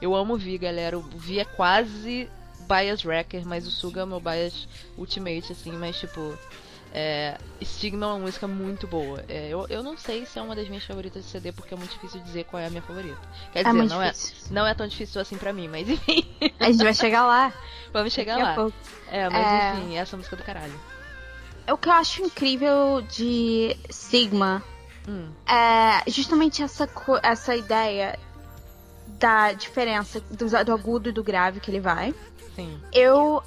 [0.00, 0.98] Eu amo o Vi, galera.
[0.98, 2.28] O Vi é quase
[2.68, 5.72] bias wrecker, mas o Suga é meu bias ultimate, assim.
[5.72, 6.38] Mas, tipo,
[6.92, 9.22] é, Stigma é uma música muito boa.
[9.28, 11.76] É, eu, eu não sei se é uma das minhas favoritas de CD, porque é
[11.76, 13.18] muito difícil dizer qual é a minha favorita.
[13.52, 14.12] Quer É dizer, não é,
[14.50, 16.24] não é tão difícil assim pra mim, mas enfim.
[16.58, 17.52] A gente vai chegar lá.
[17.92, 18.54] Vamos chegar lá.
[18.54, 18.76] pouco.
[19.10, 19.74] É, mas É.
[19.74, 20.80] enfim, essa música é do caralho.
[21.70, 24.62] O que eu acho incrível de Sigma
[25.08, 26.88] Hum, é justamente essa,
[27.22, 28.18] essa ideia
[29.06, 32.14] da diferença do, do agudo e do grave que ele vai.
[32.54, 32.80] sim.
[32.92, 33.42] Eu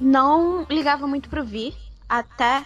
[0.00, 1.74] não ligava muito pro Vi
[2.08, 2.64] até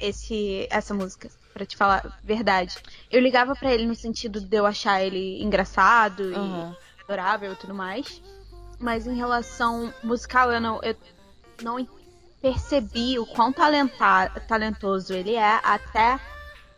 [0.00, 2.76] esse, essa música, pra te falar a verdade.
[3.10, 6.76] Eu ligava pra ele no sentido de eu achar ele engraçado e Aham.
[7.04, 8.22] adorável e tudo mais.
[8.78, 10.94] Mas em relação musical, eu não, eu
[11.62, 11.86] não
[12.40, 16.20] percebi o quão talenta- talentoso ele é até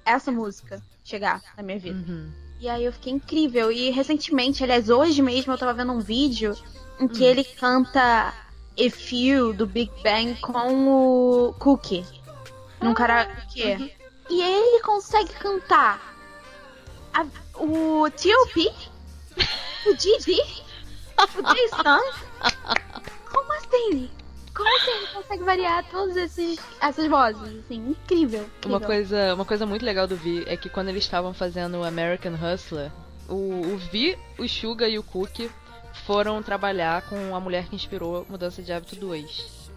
[0.05, 1.99] essa música chegar na minha vida.
[1.99, 2.33] Uhum.
[2.59, 3.71] E aí eu fiquei incrível.
[3.71, 6.55] E recentemente, aliás, hoje mesmo eu tava vendo um vídeo
[6.99, 7.27] em que Hum.
[7.27, 8.33] ele canta
[8.77, 12.05] If You do Big Bang com o Cookie.
[12.81, 13.75] Num karaokê.
[13.77, 13.91] Uhum.
[14.31, 16.01] E ele consegue cantar
[17.13, 18.73] a- o T.O.P.,
[19.87, 20.41] o Didi,
[21.37, 22.01] o Jason.
[23.31, 24.11] Como assim?
[24.55, 27.65] Como assim ele consegue variar todas essas vozes?
[27.65, 28.41] Assim, incrível.
[28.65, 28.81] Uma incrível.
[28.87, 32.35] coisa, uma coisa muito legal do Vi é que quando eles estavam fazendo o American
[32.35, 32.91] Hustler,
[33.29, 35.51] o, o Vi, o Suga e o Cookie
[36.07, 39.71] foram trabalhar com a mulher que inspirou Mudança de Hábito 2.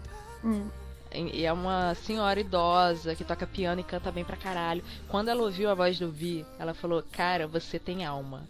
[0.44, 0.68] Hum.
[1.14, 4.82] E é uma senhora idosa que toca piano e canta bem pra caralho.
[5.08, 8.42] Quando ela ouviu a voz do Vi, ela falou: Cara, você tem alma.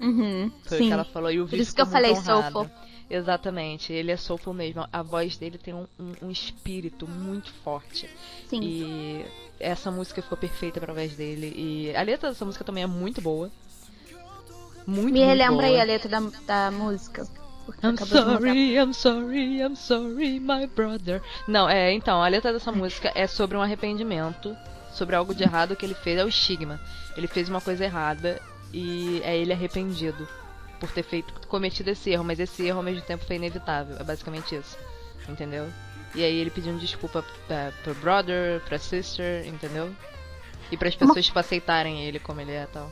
[0.00, 0.50] Uhum.
[0.64, 0.86] Foi o Sim.
[0.88, 1.30] que ela falou.
[1.30, 2.52] E o Vi Por isso que eu falei honrado.
[2.52, 2.70] soulful.
[3.10, 4.86] Exatamente, ele é soulful mesmo.
[4.90, 8.08] A voz dele tem um, um, um espírito muito forte.
[8.48, 8.60] Sim.
[8.62, 9.26] E
[9.60, 11.52] essa música ficou perfeita pra voz dele.
[11.54, 13.50] E a letra dessa música também é muito boa.
[14.86, 17.26] Muito, Me muito relembra aí a letra da, da música.
[17.82, 21.22] I'm sorry, I'm sorry, I'm sorry, my brother.
[21.46, 24.56] Não, é, então, a letra dessa música é sobre um arrependimento,
[24.92, 26.80] sobre algo de errado que ele fez, é o estigma.
[27.16, 28.40] Ele fez uma coisa errada
[28.72, 30.26] e é ele arrependido
[30.80, 33.96] por ter feito, cometido esse erro, mas esse erro ao mesmo tempo foi inevitável.
[33.98, 34.76] É basicamente isso.
[35.28, 35.68] Entendeu?
[36.14, 39.94] E aí ele pedindo desculpa pra, pro brother, pra sister, entendeu?
[40.70, 42.90] E para as pessoas tipo, aceitarem ele como ele é e tal.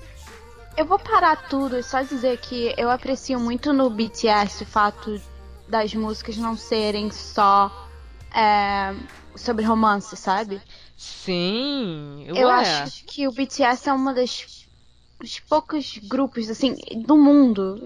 [0.81, 5.21] Eu vou parar tudo e só dizer que eu aprecio muito no BTS o fato
[5.69, 7.87] das músicas não serem só
[8.35, 8.95] é,
[9.37, 10.59] sobre romance, sabe?
[10.97, 12.83] Sim, Eu ué.
[12.83, 14.67] acho que o BTS é uma das
[15.21, 17.79] dos poucos grupos assim do mundo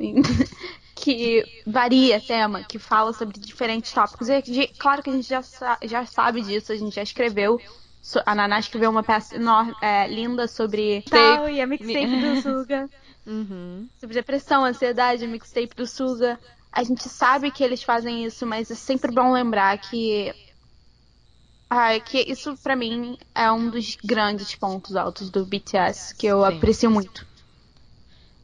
[0.94, 4.28] que varia tema, que fala sobre diferentes tópicos.
[4.28, 5.42] E, claro que a gente já,
[5.83, 7.61] já sabe disso, a gente já escreveu.
[8.05, 12.37] So- A Naná escreveu uma peça enor- é, linda sobre tal e a mixtape do
[12.43, 12.90] Suga.
[13.27, 13.88] Uhum.
[13.99, 16.38] sobre depressão, ansiedade, mixtape do Suga.
[16.71, 20.35] A gente sabe que eles fazem isso, mas é sempre bom lembrar que.
[21.71, 26.45] Ai, que isso pra mim é um dos grandes pontos altos do BTS, que eu
[26.45, 26.57] Sim.
[26.57, 27.27] aprecio muito.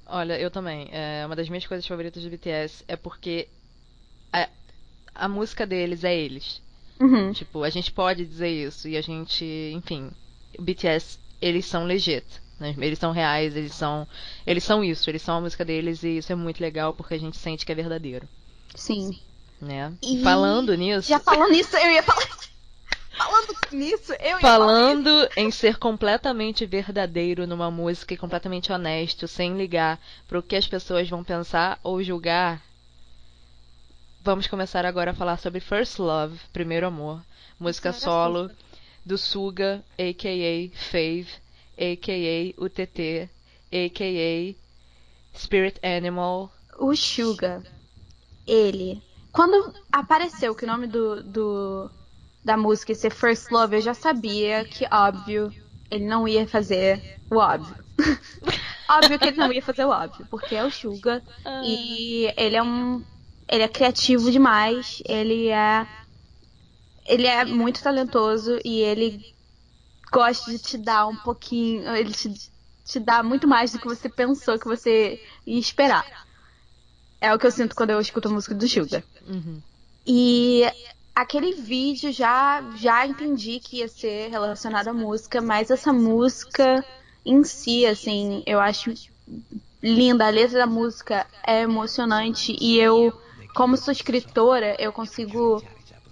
[0.07, 0.89] Olha, eu também.
[0.91, 3.49] É, uma das minhas coisas favoritas do BTS é porque
[4.33, 4.49] a,
[5.15, 6.61] a música deles é eles.
[7.01, 7.33] Uhum.
[7.33, 10.11] Tipo, a gente pode dizer isso e a gente, enfim,
[10.59, 12.27] o BTS, eles são legit,
[12.59, 12.75] né?
[12.79, 14.07] Eles são reais, eles são,
[14.47, 17.19] eles são isso, eles são a música deles e isso é muito legal porque a
[17.19, 18.29] gente sente que é verdadeiro,
[18.75, 19.19] Sim.
[19.61, 19.95] né?
[20.03, 22.29] E Falando nisso, Já falando nisso, eu ia falar.
[23.17, 24.67] Falando nisso, eu ia falar.
[24.67, 30.67] falando em ser completamente verdadeiro numa música e completamente honesto, sem ligar pro que as
[30.67, 32.63] pessoas vão pensar ou julgar.
[34.23, 37.23] Vamos começar agora a falar sobre First Love, Primeiro Amor,
[37.59, 38.51] música solo
[39.05, 40.77] do Suga, a.k.a.
[40.91, 41.29] Fave,
[41.79, 42.63] a.k.a.
[42.63, 43.31] UTT,
[43.73, 45.39] a.k.a.
[45.39, 46.53] Spirit Animal.
[46.79, 47.63] O Suga,
[48.47, 49.03] ele.
[49.33, 51.91] Quando apareceu que o nome do, do
[52.45, 55.51] da música ia ser First Love, eu já sabia que, óbvio,
[55.91, 57.77] ele não ia fazer o óbvio.
[58.89, 61.23] óbvio que ele não ia fazer o óbvio, porque é o Suga
[61.65, 63.03] e ele é um.
[63.51, 65.87] Ele é criativo demais, ele é.
[67.07, 69.35] Ele é muito talentoso e ele
[70.13, 71.89] gosta de te dar um pouquinho.
[71.97, 72.33] Ele te,
[72.85, 76.07] te dá muito mais do que você pensou que você ia esperar.
[77.21, 79.03] É o que eu sinto quando eu escuto a música do Suga.
[79.27, 79.61] Uhum.
[80.07, 80.63] E
[81.15, 86.85] aquele vídeo já já entendi que ia ser relacionado à música, mas essa música
[87.25, 88.95] em si, assim, eu acho
[89.83, 90.27] linda.
[90.27, 93.13] A letra da música é emocionante e eu,
[93.55, 95.63] como sou escritora, eu consigo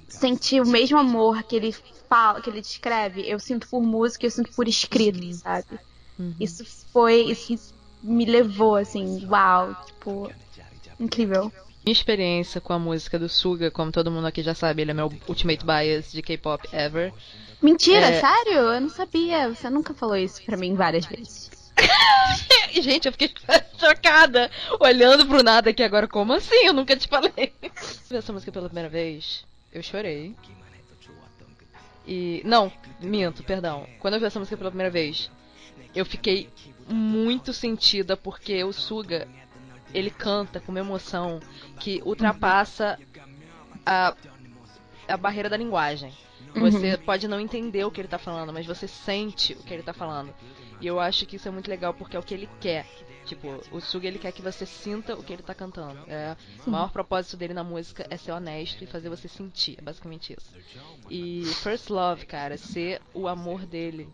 [0.09, 1.75] sentir o mesmo amor que ele
[2.09, 3.29] fala, que ele descreve.
[3.29, 5.79] Eu sinto por música, eu sinto por escrita, sabe?
[6.19, 6.35] Uhum.
[6.41, 10.31] Isso foi, isso me levou assim, uau, tipo,
[10.99, 11.53] incrível.
[11.85, 14.95] Minha experiência com a música do Suga, como todo mundo aqui já sabe, ele é
[14.95, 17.13] meu ultimate bias de K-pop ever.
[17.63, 18.21] Mentira, É.
[18.21, 18.59] sério?
[18.61, 19.49] Eu não sabia.
[19.49, 21.51] Você nunca falou isso pra mim várias vezes.
[22.73, 23.33] Gente, eu fiquei
[23.79, 26.07] chocada olhando pro nada aqui agora.
[26.07, 26.67] Como assim?
[26.67, 27.53] Eu nunca te falei.
[28.11, 30.35] Essa música pela primeira vez, eu chorei.
[32.07, 32.43] E.
[32.45, 33.87] Não, minto, perdão.
[33.99, 35.31] Quando eu vi essa música pela primeira vez,
[35.95, 36.49] eu fiquei
[36.89, 39.29] muito sentida porque o Suga
[39.93, 41.41] ele canta com uma emoção
[41.79, 42.99] que ultrapassa
[43.85, 44.15] a,
[45.07, 46.13] a barreira da linguagem.
[46.55, 49.83] Você pode não entender o que ele tá falando, mas você sente o que ele
[49.83, 50.35] tá falando.
[50.81, 52.87] E eu acho que isso é muito legal porque é o que ele quer.
[53.25, 55.99] Tipo, o Suga ele quer que você sinta o que ele tá cantando.
[56.09, 56.35] É,
[56.67, 59.77] o maior propósito dele na música é ser honesto e fazer você sentir.
[59.79, 60.51] É basicamente isso.
[61.11, 64.09] E First Love, cara, ser o amor dele,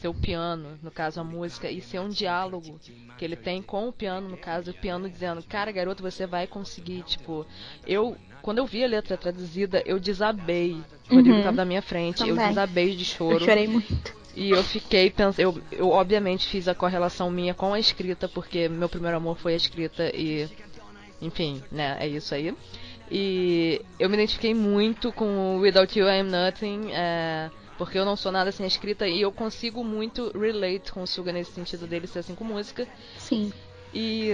[0.00, 2.78] ser o piano, no caso a música, e ser um diálogo
[3.18, 6.46] que ele tem com o piano, no caso, o piano dizendo, cara, garoto, você vai
[6.46, 7.46] conseguir, tipo,
[7.86, 8.16] eu.
[8.40, 10.80] Quando eu vi a letra traduzida, eu desabei.
[11.10, 11.42] O Rodrigo Uhum.
[11.42, 12.48] tava na minha frente, eu Também.
[12.50, 13.44] desabei de Eu choro.
[13.44, 14.12] chorei muito.
[14.36, 15.40] E eu fiquei pensando.
[15.40, 19.54] Eu, eu obviamente fiz a correlação minha com a escrita, porque meu primeiro amor foi
[19.54, 20.48] a escrita e.
[21.20, 21.96] Enfim, né?
[21.98, 22.54] É isso aí.
[23.10, 28.16] E eu me identifiquei muito com Without You I Am Nothing, é, porque eu não
[28.16, 31.86] sou nada sem a escrita e eu consigo muito relate com o Suga nesse sentido
[31.86, 32.86] dele ser assim com música.
[33.16, 33.52] Sim.
[33.94, 34.32] E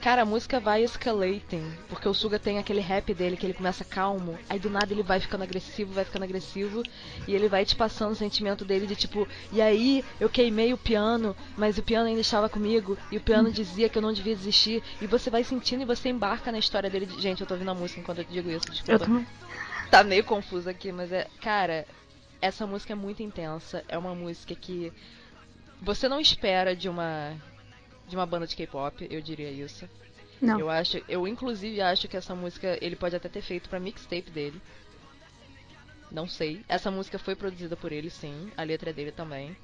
[0.00, 3.84] Cara, a música vai escalating, porque o Suga tem aquele rap dele que ele começa
[3.84, 6.82] calmo, aí do nada ele vai ficando agressivo, vai ficando agressivo,
[7.26, 10.78] e ele vai te passando o sentimento dele de tipo, e aí eu queimei o
[10.78, 14.36] piano, mas o piano ainda estava comigo, e o piano dizia que eu não devia
[14.36, 17.06] desistir, e você vai sentindo e você embarca na história dele.
[17.06, 17.20] De...
[17.20, 19.04] Gente, eu tô ouvindo a música enquanto eu digo isso, Eu desculpa.
[19.06, 19.26] também.
[19.90, 21.26] Tá meio confuso aqui, mas é.
[21.40, 21.84] Cara,
[22.40, 23.84] essa música é muito intensa.
[23.88, 24.92] É uma música que
[25.80, 27.34] você não espera de uma
[28.08, 29.88] de uma banda de K-pop, eu diria isso.
[30.40, 30.60] Não.
[30.60, 34.30] Eu acho, eu inclusive acho que essa música ele pode até ter feito pra mixtape
[34.30, 34.60] dele.
[36.10, 36.62] Não sei.
[36.68, 38.50] Essa música foi produzida por ele, sim.
[38.56, 39.56] A letra é dele também.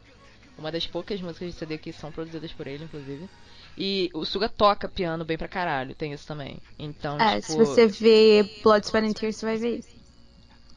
[0.59, 3.29] Uma das poucas músicas de CD que são produzidas por ele, inclusive.
[3.77, 6.59] E o Suga toca piano bem pra caralho, tem isso também.
[6.79, 7.53] Então, É, tipo...
[7.53, 10.02] se você vê Blood, Sweat and Tears, você vai ver isso.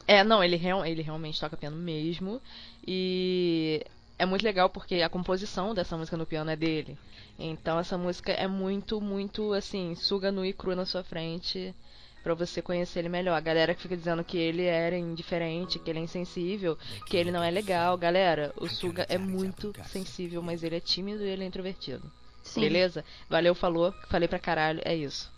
[0.06, 2.40] É, não, ele, real, ele realmente toca piano mesmo.
[2.86, 3.84] E
[4.18, 6.96] é muito legal porque a composição dessa música no piano é dele.
[7.38, 11.74] Então essa música é muito, muito assim, suga nu e cru na sua frente
[12.22, 13.36] pra você conhecer ele melhor.
[13.36, 17.30] A galera que fica dizendo que ele era indiferente, que ele é insensível, que ele
[17.30, 17.96] não é legal.
[17.96, 22.02] Galera, o Suga é muito sensível, mas ele é tímido e ele é introvertido.
[22.42, 22.62] Sim.
[22.62, 23.04] Beleza?
[23.28, 23.92] Valeu, falou.
[24.08, 25.30] Falei pra caralho, é isso.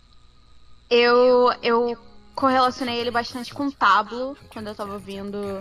[0.89, 1.95] Eu, eu
[2.39, 5.59] correlacionei ele bastante com o Pablo quando eu tava ouvindo.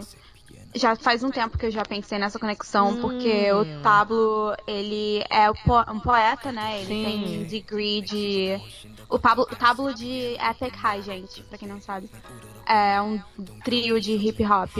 [0.75, 2.97] Já faz um tempo que eu já pensei nessa conexão, Hum.
[2.97, 6.81] porque o Pablo, ele é um poeta, né?
[6.83, 7.03] Ele Sim.
[7.03, 8.61] tem degree de.
[9.09, 12.09] O Pablo, o Pablo de Epic High, gente, pra quem não sabe.
[12.67, 13.19] É um
[13.65, 14.71] trio de hip hop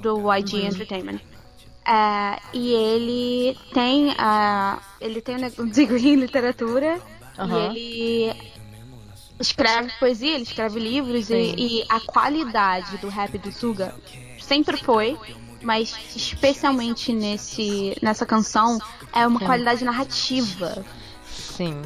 [0.00, 0.66] do YG Uhum.
[0.68, 1.20] Entertainment.
[1.86, 6.98] É, e ele tem, ah, ele tem um degree em literatura
[7.38, 7.72] Aham.
[7.74, 8.53] e ele
[9.38, 13.94] escreve poesia, ele escreve livros e, e a qualidade do rap do Suga
[14.40, 15.18] sempre foi,
[15.62, 18.78] mas especialmente nesse nessa canção
[19.12, 19.46] é uma Sim.
[19.46, 20.84] qualidade narrativa.
[21.24, 21.82] Sim.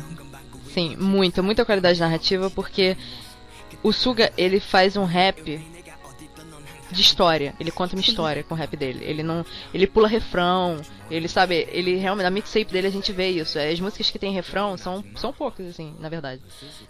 [0.72, 2.96] Sim, muita, muita qualidade narrativa, porque
[3.82, 5.60] o Suga, ele faz um rap
[6.90, 7.54] de história.
[7.58, 9.04] Ele conta uma história com o rap dele.
[9.04, 9.44] Ele não.
[9.72, 10.80] Ele pula refrão.
[11.10, 11.68] Ele sabe.
[11.70, 12.24] Ele realmente.
[12.24, 13.58] Na mixtape dele a gente vê isso.
[13.58, 16.42] As músicas que tem refrão são, são poucas, assim, na verdade.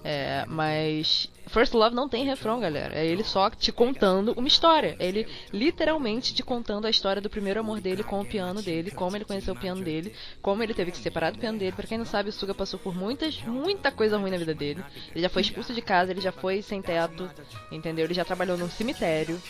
[0.04, 1.28] É, mas.
[1.48, 2.94] First Love não tem refrão, galera.
[2.94, 4.96] É ele só te contando uma história.
[4.98, 8.90] É ele literalmente te contando a história do primeiro amor dele com o piano dele,
[8.90, 11.72] como ele conheceu o piano dele, como ele teve que se separar do piano dele.
[11.72, 14.84] Pra quem não sabe, o Suga passou por muitas, muita coisa ruim na vida dele.
[15.12, 17.30] Ele já foi expulso de casa, ele já foi sem teto,
[17.72, 18.04] entendeu?
[18.04, 19.40] Ele já trabalhou num cemitério.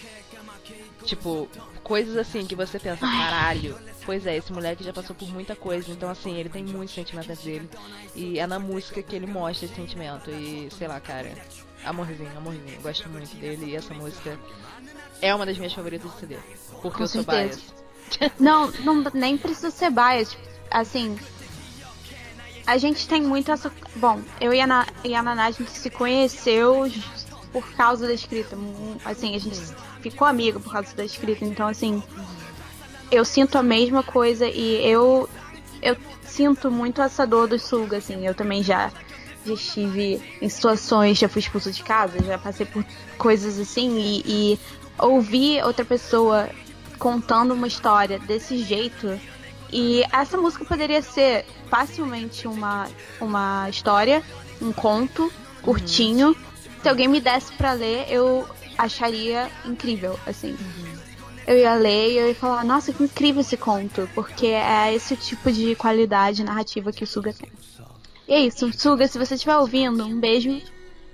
[1.05, 1.49] Tipo,
[1.89, 3.77] coisas assim que você pensa, caralho.
[4.05, 7.35] Pois é, esse moleque já passou por muita coisa, então assim, ele tem muito sentimento
[7.43, 7.69] dele.
[8.15, 10.31] E é na música que ele mostra esse sentimento.
[10.31, 11.33] E sei lá, cara,
[11.85, 12.75] amorzinho, amorzinho.
[12.75, 14.39] Eu gosto muito dele e essa música
[15.23, 16.37] é uma das minhas favoritas de CD.
[16.83, 17.59] Porque Com eu sou certeza.
[17.59, 18.33] bias.
[18.41, 20.37] Não, não nem precisa ser bias.
[20.71, 21.19] Assim,
[22.67, 23.71] a gente tem muito essa.
[23.97, 26.91] Bom, eu e a, Na, e a Naná, a gente se conheceu
[27.53, 28.57] por causa da escrita.
[29.05, 29.59] Assim, a gente
[30.01, 31.45] ficou amiga por causa da escrita.
[31.45, 32.03] Então, assim,
[33.11, 35.29] eu sinto a mesma coisa e eu.
[35.81, 38.27] Eu sinto muito essa dor do Suga, assim.
[38.27, 38.91] Eu também já,
[39.47, 42.85] já estive em situações, já fui expulsa de casa, já passei por
[43.17, 44.61] coisas assim e, e
[44.99, 46.49] ouvir outra pessoa
[46.99, 49.19] contando uma história desse jeito.
[49.73, 52.89] E essa música poderia ser facilmente uma,
[53.21, 54.23] uma história,
[54.61, 55.33] um conto
[55.63, 56.37] curtinho.
[56.83, 60.57] Se alguém me desse pra ler, eu acharia incrível, assim.
[61.47, 65.17] Eu ia ler e eu ia falar, nossa, que incrível esse conto, porque é esse
[65.17, 67.51] tipo de qualidade narrativa que o Suga tem.
[68.29, 70.61] E é isso, Suga, se você estiver ouvindo, um beijo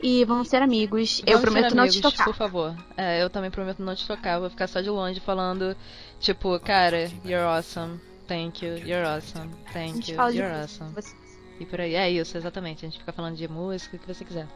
[0.02, 1.22] e vamos ser amigos.
[1.24, 2.24] eu Vamos ser prometo não te amigos, tocar.
[2.24, 2.76] Por favor.
[2.96, 4.38] É, eu também prometo não te tocar.
[4.38, 5.76] Vou ficar só de longe falando,
[6.20, 8.00] tipo, cara, you're awesome.
[8.26, 9.50] Thank you, you're awesome.
[9.72, 10.92] Thank you, you're awesome.
[10.92, 11.23] você.
[11.58, 11.94] E por aí.
[11.94, 12.84] É isso, exatamente.
[12.84, 14.46] A gente fica falando de música, o que você quiser.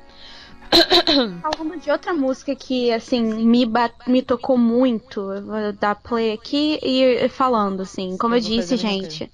[1.43, 3.65] Falando de outra música que, assim, me,
[4.07, 9.31] me tocou muito, vou dar play aqui e falando, assim, como eu, Eu disse, gente,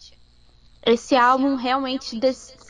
[0.87, 2.21] esse álbum realmente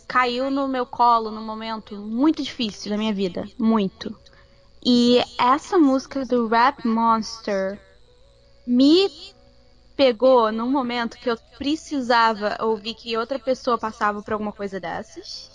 [0.06, 4.16] caiu no meu colo num momento muito difícil da minha vida, muito.
[4.84, 7.80] E essa música do Rap Monster
[8.66, 9.10] me
[9.96, 15.54] pegou num momento que eu precisava ouvir que outra pessoa passava por alguma coisa dessas.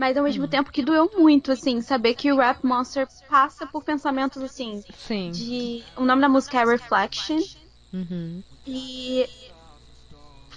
[0.00, 3.84] Mas ao mesmo tempo que doeu muito, assim, saber que o Rap Monster passa por
[3.84, 4.82] pensamentos assim.
[4.96, 5.30] Sim.
[5.30, 5.84] De.
[5.94, 7.38] O nome da música é Reflection.
[7.92, 8.42] Uhum.
[8.66, 9.28] E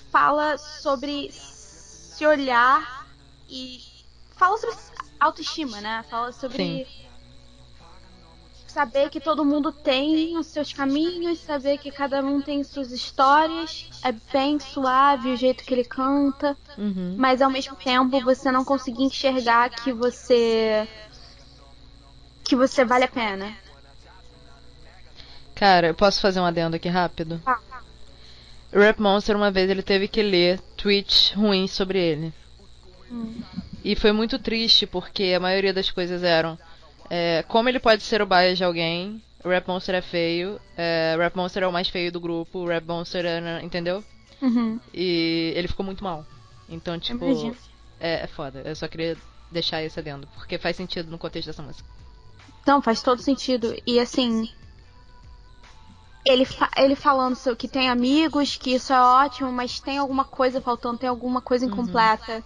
[0.10, 3.06] fala sobre se olhar
[3.50, 3.82] e.
[4.38, 4.78] Fala sobre
[5.20, 6.06] autoestima, né?
[6.10, 6.88] Fala sobre.
[8.74, 13.90] Saber que todo mundo tem os seus caminhos, saber que cada um tem suas histórias.
[14.04, 17.16] É bem suave o jeito que ele canta, Uhum.
[17.18, 20.88] mas ao mesmo tempo você não conseguir enxergar que você
[22.44, 23.56] que você vale a pena.
[25.56, 27.42] Cara, eu posso fazer um adendo aqui rápido?
[27.46, 27.60] Ah.
[28.74, 32.34] Rap Monster, uma vez, ele teve que ler tweets ruins sobre ele.
[33.84, 36.58] E foi muito triste, porque a maioria das coisas eram...
[37.10, 39.22] é, como ele pode ser o bias de alguém?
[39.44, 40.60] O Rap Monster é feio.
[40.78, 42.60] é, o Rap Monster é o mais feio do grupo.
[42.60, 43.62] O Rap Monster é...
[43.64, 44.04] Entendeu?
[44.42, 44.80] Uhum.
[44.94, 46.26] E ele ficou muito mal.
[46.70, 47.26] Então, tipo...
[48.00, 48.62] É, é foda.
[48.66, 49.18] Eu só queria
[49.52, 50.28] deixar esse adendo.
[50.36, 51.88] Porque faz sentido no contexto dessa música.
[52.62, 53.76] Então, faz todo sentido.
[53.86, 54.50] E assim.
[56.26, 60.62] Ele, fa- ele falando que tem amigos, que isso é ótimo, mas tem alguma coisa
[60.62, 62.42] faltando, tem alguma coisa incompleta.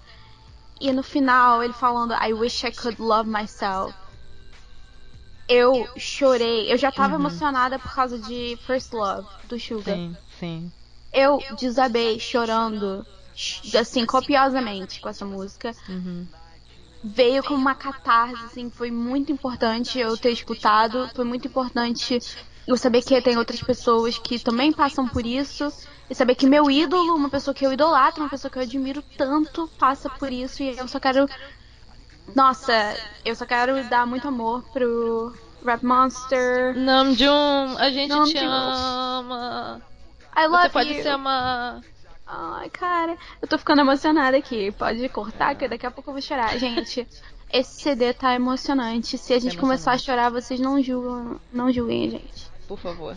[0.82, 3.94] E no final, ele falando, I wish I could love myself.
[5.48, 6.72] Eu chorei.
[6.72, 7.22] Eu já tava Uhum.
[7.22, 9.94] emocionada por causa de First Love, do Suga.
[9.96, 10.72] Sim, sim.
[11.14, 15.74] Eu desabei chorando, ch- assim, copiosamente com essa música.
[15.88, 16.28] Uhum.
[17.04, 22.20] veio como uma catarse, assim, foi muito importante eu ter escutado, foi muito importante
[22.68, 25.72] eu saber que tem outras pessoas que também passam por isso,
[26.10, 29.02] e saber que meu ídolo, uma pessoa que eu idolatro, uma pessoa que eu admiro
[29.16, 31.26] tanto, passa por isso, e eu só quero.
[32.36, 35.34] Nossa, eu só quero dar muito amor pro
[35.66, 36.76] Rap Monster.
[36.78, 38.50] Namjoon, a gente te Namjoon.
[38.52, 39.82] ama.
[40.36, 41.02] I love Você pode you.
[41.02, 41.82] se amar.
[42.26, 44.72] Ai, cara, eu tô ficando emocionada aqui.
[44.74, 46.58] Pode cortar, que daqui a pouco eu vou chorar.
[46.60, 47.08] Gente,
[47.52, 49.18] esse CD tá emocionante.
[49.18, 52.52] Se a gente começar a chorar, vocês não julgam, não julguem, gente.
[52.68, 53.16] Por favor.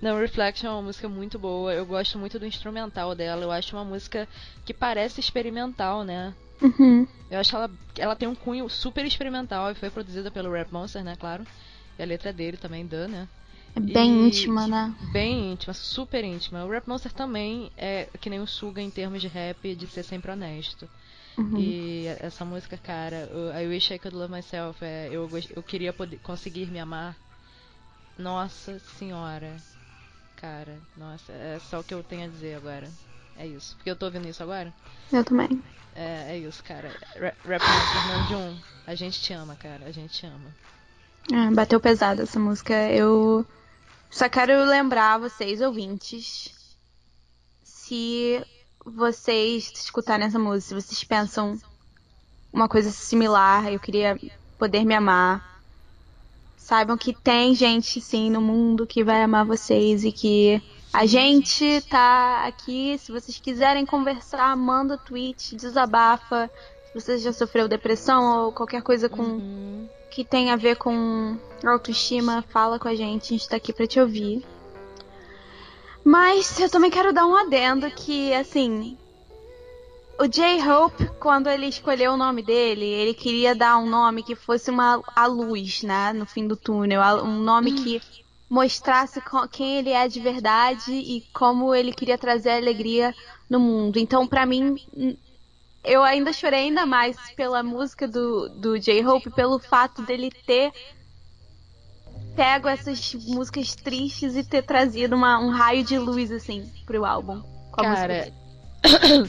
[0.00, 1.72] Não, Reflection é uma música muito boa.
[1.74, 3.42] Eu gosto muito do instrumental dela.
[3.42, 4.28] Eu acho uma música
[4.64, 6.32] que parece experimental, né?
[6.62, 7.06] Uhum.
[7.30, 11.02] Eu acho ela ela tem um cunho super experimental e foi produzida pelo Rap Monster,
[11.04, 11.46] né, claro.
[11.98, 13.28] E a letra dele também dá, né?
[13.76, 14.94] É bem E- íntima, né?
[15.12, 16.64] Bem íntima, super íntima.
[16.64, 20.02] O Rap Monster também é que nem o Suga em termos de rap, de ser
[20.02, 20.88] sempre honesto.
[21.38, 21.58] Uhum.
[21.58, 23.28] E essa música, cara,
[23.62, 27.16] I Wish I Could Love Myself, é, eu, eu queria poder, conseguir me amar.
[28.18, 29.62] Nossa senhora.
[30.36, 32.92] Cara, nossa, é só o que eu tenho a dizer agora.
[33.38, 33.74] É isso.
[33.76, 34.72] Porque eu tô ouvindo isso agora.
[35.12, 35.62] Eu também.
[35.94, 36.88] É, é isso, cara.
[37.18, 38.56] Ra- Rap Monster Namjoon,
[38.86, 39.84] a gente te ama, cara.
[39.86, 40.54] A gente te ama.
[41.32, 42.74] Ah, bateu pesado essa música.
[42.90, 43.46] Eu
[44.10, 46.52] só quero lembrar vocês, ouvintes,
[47.62, 48.44] se
[48.84, 51.58] vocês escutarem essa música, se vocês pensam
[52.52, 54.18] uma coisa similar, eu queria
[54.58, 55.54] poder me amar.
[56.56, 60.62] Saibam que tem gente sim no mundo que vai amar vocês e que
[60.94, 62.96] a gente tá aqui.
[62.98, 66.48] Se vocês quiserem conversar, manda tweet, desabafa.
[66.86, 69.88] Se você já sofreu depressão ou qualquer coisa com Uhum.
[70.08, 71.36] que tem a ver com
[71.66, 74.46] autoestima, fala com a gente, a gente tá aqui pra te ouvir.
[76.04, 78.96] Mas eu também quero dar um adendo que, assim,
[80.20, 84.70] o J-Hope, quando ele escolheu o nome dele, ele queria dar um nome que fosse
[84.70, 88.00] uma a luz, né, no fim do túnel, um nome que
[88.54, 93.12] mostrasse quem ele é de verdade e como ele queria trazer alegria
[93.50, 93.98] no mundo.
[93.98, 94.76] Então, pra mim,
[95.82, 100.72] eu ainda chorei ainda mais pela música do, do J-Hope, pelo fato dele ter
[102.36, 107.42] pego essas músicas tristes e ter trazido uma- um raio de luz, assim, pro álbum.
[107.72, 108.32] Com a música
[108.82, 109.28] Cara,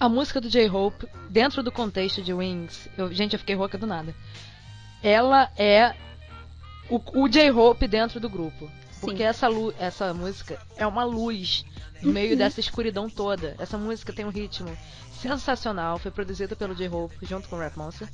[0.00, 3.86] a música do J-Hope, dentro do contexto de Wings, eu- gente, eu fiquei rouca do
[3.86, 4.14] nada.
[5.02, 5.94] Ela é
[6.90, 8.70] o, o J-Hope dentro do grupo.
[9.00, 9.46] Porque essa,
[9.78, 11.64] essa música é uma luz
[12.02, 13.54] no meio dessa escuridão toda.
[13.58, 14.76] Essa música tem um ritmo
[15.20, 15.98] sensacional.
[15.98, 18.08] Foi produzida pelo J-Hope junto com o Rap Monster.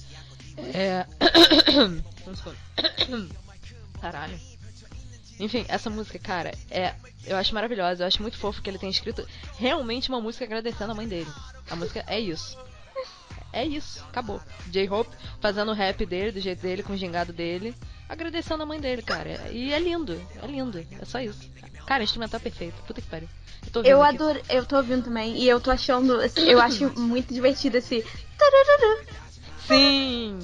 [0.74, 1.06] É...
[4.00, 4.38] Caralho.
[5.40, 6.94] Enfim, essa música, cara, é.
[7.26, 8.02] Eu acho maravilhosa.
[8.02, 9.26] Eu acho muito fofo que ele tenha escrito
[9.58, 11.30] realmente uma música agradecendo a mãe dele.
[11.70, 12.58] A música é isso.
[13.52, 14.40] É isso, acabou.
[14.66, 17.72] J-Hope fazendo o rap dele, do jeito dele, com o gingado dele,
[18.08, 19.48] agradecendo a mãe dele, cara.
[19.50, 20.84] E é lindo, é lindo.
[21.00, 21.50] É só isso.
[21.86, 22.82] Cara, o instrumental é perfeito.
[22.86, 23.28] Puta que pariu.
[23.88, 27.32] Eu, Eu adoro, eu tô ouvindo também, e eu tô achando, assim, eu acho muito
[27.32, 28.04] divertido esse.
[29.66, 30.38] Sim,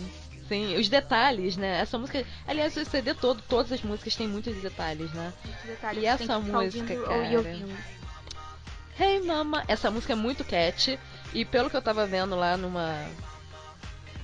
[0.48, 0.76] sim.
[0.78, 1.80] Os detalhes, né?
[1.80, 2.24] Essa música.
[2.46, 5.32] Aliás, o CD todo, todas as músicas têm muitos detalhes, né?
[5.64, 7.26] Detalhes, E essa música, cara?
[8.98, 10.98] Hey mama, essa música é muito catchy
[11.32, 13.06] e pelo que eu tava vendo lá numa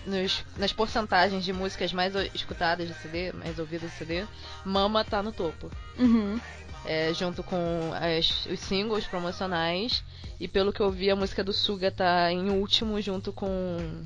[0.07, 4.25] nos- nas porcentagens de músicas mais escutadas do CD, mais ouvidas do CD,
[4.65, 5.71] Mama tá no topo.
[5.99, 6.41] Uhum.
[6.85, 10.05] É, junto com as- os singles promocionais
[10.39, 14.05] e pelo que eu vi a música do Suga tá em último junto com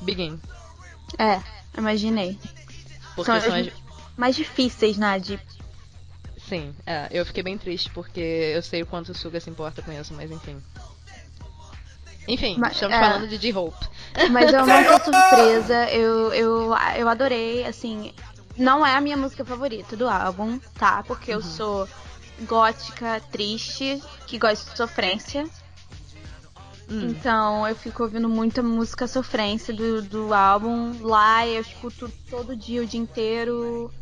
[0.00, 0.40] Begin.
[1.18, 1.42] É,
[1.76, 2.38] imaginei.
[3.16, 3.72] Porque São são as-
[4.16, 5.36] mais difíceis, Nad.
[6.48, 9.82] Sim, é, eu fiquei bem triste porque eu sei o quanto o Suga se importa
[9.82, 10.60] com isso, mas enfim.
[12.28, 13.00] Enfim, Mas, estamos é.
[13.00, 13.88] falando de D-Hope.
[14.30, 15.90] Mas eu não tô surpresa.
[15.90, 18.12] Eu, eu, eu adorei, assim.
[18.56, 21.02] Não é a minha música favorita do álbum, tá?
[21.04, 21.88] Porque eu sou
[22.42, 25.48] gótica, triste, que gosta de sofrência.
[26.90, 27.08] Hum.
[27.08, 30.94] Então eu fico ouvindo muita música sofrência do, do álbum.
[31.00, 33.92] Lá eu escuto todo dia, o dia inteiro.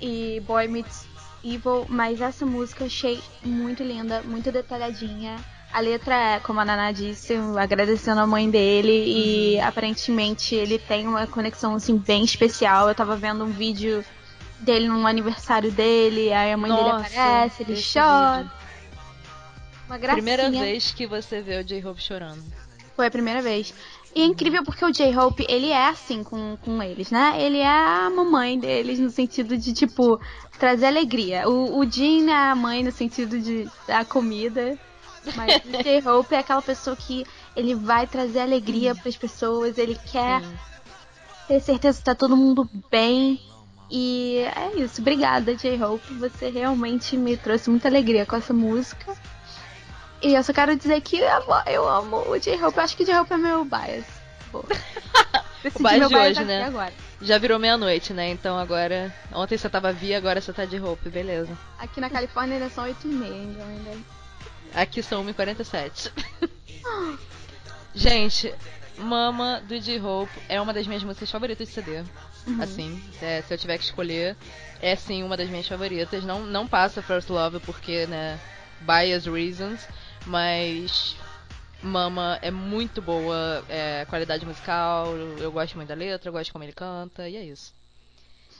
[0.00, 1.06] E Boy Meets
[1.44, 1.86] Evil.
[1.88, 5.36] Mas essa música eu achei muito linda, muito detalhadinha.
[5.72, 9.04] A letra é, como a Naná disse, agradecendo a mãe dele.
[9.06, 12.88] E aparentemente ele tem uma conexão assim bem especial.
[12.88, 14.04] Eu tava vendo um vídeo
[14.60, 16.32] dele num aniversário dele.
[16.32, 18.38] Aí a mãe Nossa, dele aparece, ele chora.
[18.38, 18.52] vídeo.
[19.86, 20.22] Uma gracinha.
[20.22, 22.42] Primeira vez que você vê o J-Hope chorando.
[22.96, 23.74] Foi a primeira vez.
[24.14, 27.34] E é incrível porque o J-Hope, ele é assim com, com eles, né?
[27.38, 30.18] Ele é a mamãe deles no sentido de, tipo,
[30.58, 31.46] trazer alegria.
[31.46, 34.78] O, o Jin é a mãe no sentido de dar comida.
[35.34, 40.42] Mas o J-Hope é aquela pessoa que ele vai trazer alegria pras pessoas, ele quer
[40.42, 40.58] Sim.
[41.48, 43.40] ter certeza que tá todo mundo bem.
[43.90, 45.00] E é isso.
[45.00, 46.14] Obrigada, J-Hope.
[46.14, 49.14] Você realmente me trouxe muita alegria com essa música.
[50.22, 51.18] E eu só quero dizer que
[51.66, 52.76] eu amo, o J-Hope.
[52.76, 54.04] Eu acho que o J-Hope é meu bias.
[55.62, 56.64] Decidi bias de hoje, né?
[56.64, 56.92] Agora.
[57.20, 58.28] Já virou meia-noite, né?
[58.30, 59.14] Então agora.
[59.32, 61.56] Ontem você tava via, agora você tá de roupa, beleza.
[61.78, 64.15] Aqui na Califórnia ainda são 8 e meia, então ainda...
[64.74, 66.12] Aqui são 1h47.
[67.94, 68.54] Gente,
[68.98, 72.02] Mama do J-Hope é uma das minhas músicas favoritas de CD.
[72.60, 74.36] Assim, é, se eu tiver que escolher,
[74.80, 76.22] é sim uma das minhas favoritas.
[76.24, 78.38] Não, não passa First Love porque, né,
[78.82, 79.86] bias reasons,
[80.26, 81.16] mas
[81.82, 85.08] Mama é muito boa, é, qualidade musical,
[85.38, 87.74] eu gosto muito da letra, eu gosto como ele canta, e é isso.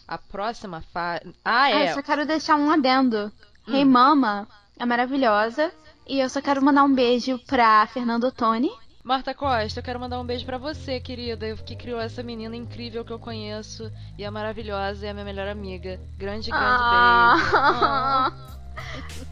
[0.09, 1.33] A próxima fase.
[1.45, 1.91] Ah, Ah, é.
[1.91, 3.31] eu só quero deixar um adendo.
[3.69, 3.75] Hum.
[3.75, 4.49] Hey Mama
[4.79, 5.73] é maravilhosa.
[6.07, 8.71] E eu só quero mandar um beijo pra Fernando Toni.
[9.03, 13.05] Marta Costa, eu quero mandar um beijo pra você, querida, que criou essa menina incrível
[13.05, 16.01] que eu conheço e é maravilhosa e é minha melhor amiga.
[16.17, 17.57] Grande, grande beijo.
[17.57, 18.33] Ah.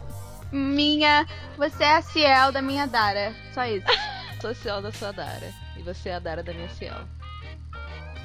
[0.53, 1.27] minha.
[1.57, 3.35] Você é a Ciel da minha Dara.
[3.53, 3.87] Só isso.
[4.41, 7.01] Sou Ciel da sua Dara e você é a Dara da minha Ciel.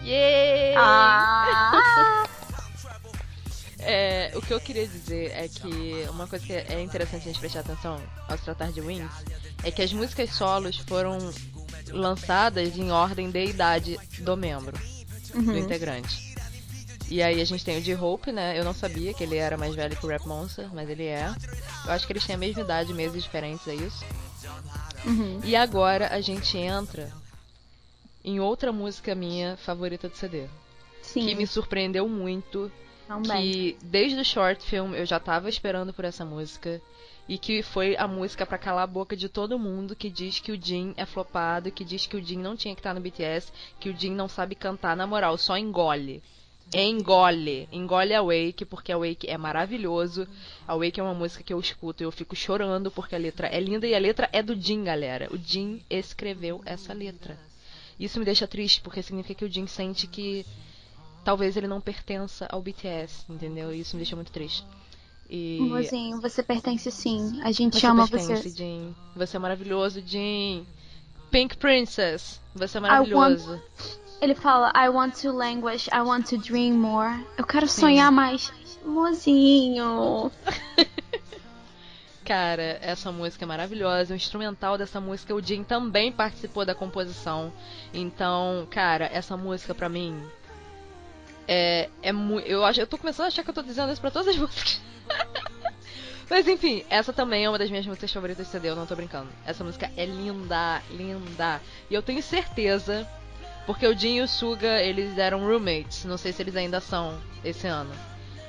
[0.03, 0.75] Yay!
[0.77, 2.23] Ah!
[3.79, 7.39] É, o que eu queria dizer é que uma coisa que é interessante a gente
[7.39, 9.11] prestar atenção ao se tratar de Wings
[9.63, 11.17] é que as músicas solos foram
[11.91, 14.77] lançadas em ordem de idade do membro,
[15.33, 15.57] do Uhum.
[15.57, 16.29] integrante.
[17.09, 18.59] E aí a gente tem o de Hope, né?
[18.59, 21.33] Eu não sabia que ele era mais velho que o Rap Monster, mas ele é.
[21.85, 24.05] Eu acho que eles têm a mesma idade, meses diferentes, é isso.
[25.05, 25.39] Uhum.
[25.43, 27.11] E agora a gente entra
[28.23, 30.45] em outra música minha favorita do CD,
[31.01, 31.25] Sim.
[31.25, 32.71] que me surpreendeu muito
[33.09, 33.51] também.
[33.51, 36.79] que desde o short film eu já tava esperando por essa música
[37.27, 40.51] e que foi a música pra calar a boca de todo mundo que diz que
[40.51, 43.51] o Jin é flopado, que diz que o Jin não tinha que estar no BTS,
[43.79, 46.23] que o Jin não sabe cantar na moral, só engole.
[46.73, 50.27] Engole, engole a Wake, porque a Wake é maravilhoso.
[50.67, 53.47] A Wake é uma música que eu escuto e eu fico chorando porque a letra
[53.47, 55.27] é linda e a letra é do Jin, galera.
[55.31, 57.37] O Jin escreveu essa letra.
[57.99, 60.45] Isso me deixa triste porque significa que o Jin sente que
[61.29, 63.71] talvez ele não pertença ao BTS, entendeu?
[63.71, 64.65] Isso me deixa muito triste.
[65.29, 67.39] E Mozinho, você pertence sim.
[67.43, 68.57] A gente você ama pertence, você.
[68.57, 68.95] Jin.
[69.15, 70.65] Você é maravilhoso, Jin.
[71.29, 73.61] Pink Princess, você é maravilhoso.
[74.19, 77.23] Ele fala, I want to languish, I want to dream more.
[77.37, 78.51] Eu quero sonhar mais.
[78.83, 80.31] Mozinho.
[82.25, 84.15] Cara, essa música é maravilhosa.
[84.15, 87.53] O instrumental dessa música, o Jin também participou da composição.
[87.93, 90.19] Então, cara, essa música pra mim
[91.49, 92.11] é, é.
[92.45, 94.35] Eu, acho- eu tô começando a achar que eu tô dizendo isso pra todas as
[94.39, 94.79] músicas.
[96.29, 98.95] Mas enfim, essa também é uma das minhas músicas favoritas de CD, eu não tô
[98.95, 99.29] brincando.
[99.45, 101.59] Essa música é linda, linda.
[101.89, 103.07] E eu tenho certeza,
[103.65, 106.05] porque o Jin e o Suga, eles eram roommates.
[106.05, 107.91] Não sei se eles ainda são esse ano.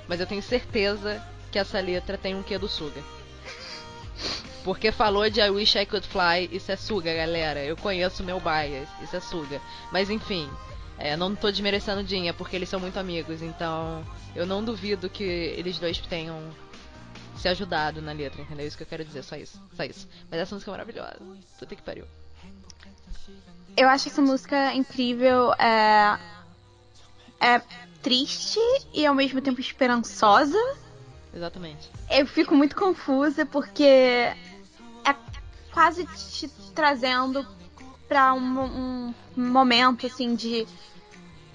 [0.07, 3.01] Mas eu tenho certeza que essa letra tem um quê do Suga.
[4.63, 7.61] Porque falou de I Wish I Could Fly, isso é Suga, galera.
[7.65, 9.59] Eu conheço meu bias, isso é Suga.
[9.91, 10.51] Mas enfim,
[11.01, 14.05] é, não tô desmerecendo o é porque eles são muito amigos, então
[14.37, 16.51] eu não duvido que eles dois tenham
[17.37, 18.67] se ajudado na letra, entendeu?
[18.67, 19.61] Isso que eu quero dizer, só isso.
[19.75, 20.07] Só isso.
[20.31, 21.17] Mas essa música é maravilhosa.
[21.59, 22.05] Puta que pariu.
[23.77, 25.55] Eu acho essa música incrível.
[25.55, 26.19] É,
[27.41, 27.63] é
[28.03, 28.61] triste
[28.93, 30.59] e ao mesmo tempo esperançosa.
[31.35, 31.91] Exatamente.
[32.11, 34.37] Eu fico muito confusa porque é
[35.73, 37.47] quase te trazendo
[38.11, 40.67] pra um, um momento assim de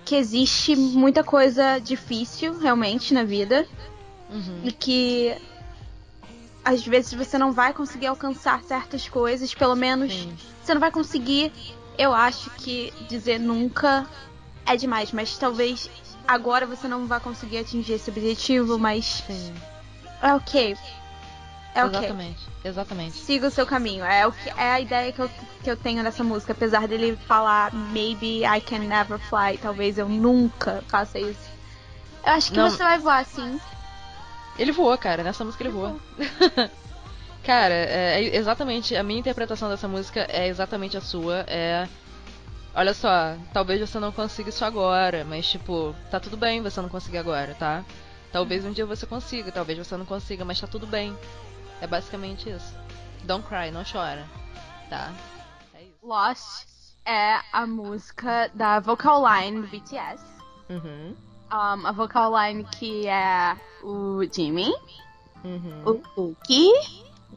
[0.06, 3.68] que existe muita coisa difícil realmente na vida
[4.30, 4.62] Uhum.
[4.64, 5.38] e que
[6.64, 10.34] às vezes você não vai conseguir alcançar certas coisas, pelo menos Sim.
[10.64, 11.52] você não vai conseguir.
[11.98, 14.08] Eu acho que dizer nunca
[14.66, 15.90] é demais, mas talvez
[16.28, 19.54] agora você não vai conseguir atingir esse objetivo, mas Sim.
[20.22, 20.76] é ok.
[21.76, 22.00] É ok.
[22.00, 22.48] Exatamente.
[22.64, 23.18] Exatamente.
[23.18, 24.06] Siga o seu caminho.
[24.06, 25.30] É, o que, é a ideia que eu,
[25.62, 26.54] que eu tenho dessa música.
[26.54, 29.58] Apesar dele falar Maybe I can never fly.
[29.62, 31.50] Talvez eu nunca faça isso.
[32.26, 32.70] Eu acho que Não.
[32.70, 33.60] você vai voar sim.
[34.58, 35.22] Ele voou, cara.
[35.22, 35.98] Nessa música ele voa.
[37.44, 38.96] cara, é, é exatamente.
[38.96, 41.44] A minha interpretação dessa música é exatamente a sua.
[41.46, 41.90] É.
[42.74, 46.90] Olha só, talvez você não consiga isso agora, mas tipo, tá tudo bem você não
[46.90, 47.86] conseguir agora, tá?
[48.34, 51.18] Talvez um dia você consiga, talvez você não consiga, mas tá tudo bem.
[51.82, 52.74] É basicamente isso.
[53.24, 54.26] Don't cry, não chora.
[54.90, 55.12] Tá?
[55.74, 55.96] É isso.
[56.04, 56.68] Lost
[57.06, 60.24] é a música da vocal line do BTS.
[60.70, 61.16] Uhum.
[61.52, 64.74] Um, a vocal line que é o Jimin,
[65.44, 65.82] Uhum.
[65.86, 66.72] o Cookie,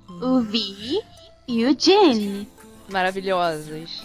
[0.08, 1.02] o V
[1.46, 2.48] e o Jin.
[2.90, 4.02] Maravilhosas.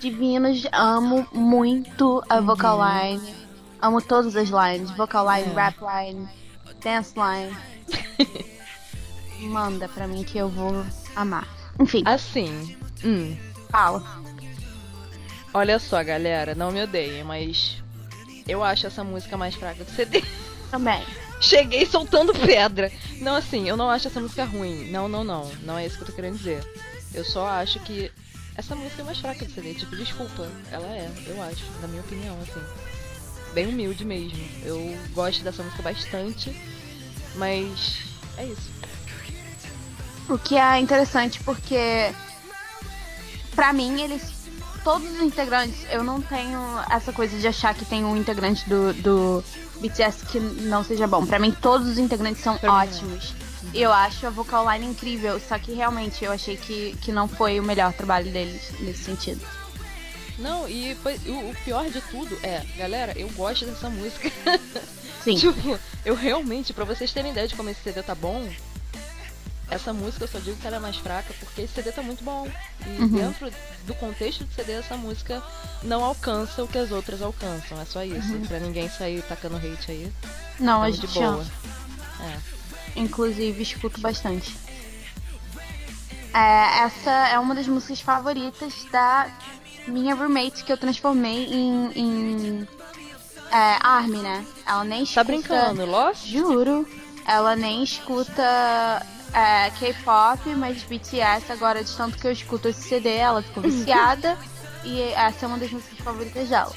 [0.00, 3.34] Divinos, amo muito a vocal line.
[3.80, 4.90] Amo todas as lines.
[4.92, 5.54] Vocal line, É.
[5.54, 6.28] rap line,
[6.82, 7.56] dance line.
[9.42, 10.84] Manda pra mim que eu vou
[11.14, 11.46] amar.
[11.80, 12.76] Enfim, Assim.
[13.04, 13.36] Hum.
[13.70, 14.02] fala.
[15.54, 17.82] Olha só, galera, não me odeiem, mas
[18.48, 20.22] eu acho essa música mais fraca do CD.
[20.70, 21.04] Também.
[21.40, 22.90] Cheguei soltando pedra.
[23.20, 24.90] Não, assim, eu não acho essa música ruim.
[24.90, 25.50] Não, não, não.
[25.62, 26.64] Não é isso que eu tô querendo dizer.
[27.12, 28.10] Eu só acho que
[28.56, 29.74] essa música é mais fraca do CD.
[29.74, 30.48] Tipo, desculpa.
[30.70, 32.62] Ela é, eu acho, na minha opinião, assim.
[33.52, 34.38] Bem humilde mesmo.
[34.64, 36.54] Eu gosto dessa música bastante.
[37.34, 37.98] Mas
[38.38, 38.70] é isso.
[40.28, 42.12] O que é interessante porque
[43.54, 44.22] pra mim eles
[44.84, 46.58] todos os integrantes, eu não tenho
[46.90, 49.44] essa coisa de achar que tem um integrante do, do
[49.80, 51.24] BTS que não seja bom.
[51.24, 53.34] Pra mim todos os integrantes são Pra mim, ótimos.
[53.72, 57.28] E eu acho a vocal line incrível, só que realmente eu achei que, que não
[57.28, 59.40] foi o melhor trabalho deles nesse sentido.
[60.38, 64.30] Não, e foi- o, o pior de tudo é, galera, eu gosto dessa música.
[65.22, 65.36] Sim.
[65.38, 68.48] Tipo, eu realmente, pra vocês terem ideia de como esse CD tá bom,
[69.72, 72.22] essa música eu só digo que ela é mais fraca porque esse CD tá muito
[72.22, 72.48] bom.
[72.86, 73.08] E Uhum.
[73.08, 73.50] dentro
[73.86, 75.42] do contexto do CD, essa música
[75.82, 77.80] não alcança o que as outras alcançam.
[77.80, 78.32] É só isso.
[78.48, 80.12] Pra ninguém sair tacando hate aí.
[80.60, 81.46] Não, a Tamo de gente boa.
[82.20, 82.38] É.
[83.00, 84.54] Inclusive, escuto bastante.
[86.34, 89.30] É, essa é uma das músicas favoritas da
[89.86, 92.68] minha roommate que eu transformei em, em
[93.50, 94.44] é, Army, né?
[94.66, 95.20] Ela nem escuta.
[95.20, 96.26] Tá brincando, Lost?
[96.26, 96.86] Juro.
[97.26, 103.16] Ela nem escuta é, K-pop, mas BTS agora, de tanto que eu escuto esse CD,
[103.16, 104.36] ela ficou viciada.
[104.84, 106.72] e essa é uma das músicas favoritas dela.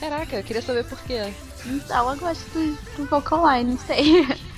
[0.00, 1.32] Caraca, eu queria saber por quê.
[1.90, 4.26] Ela gosta do, do vocal line, não sei.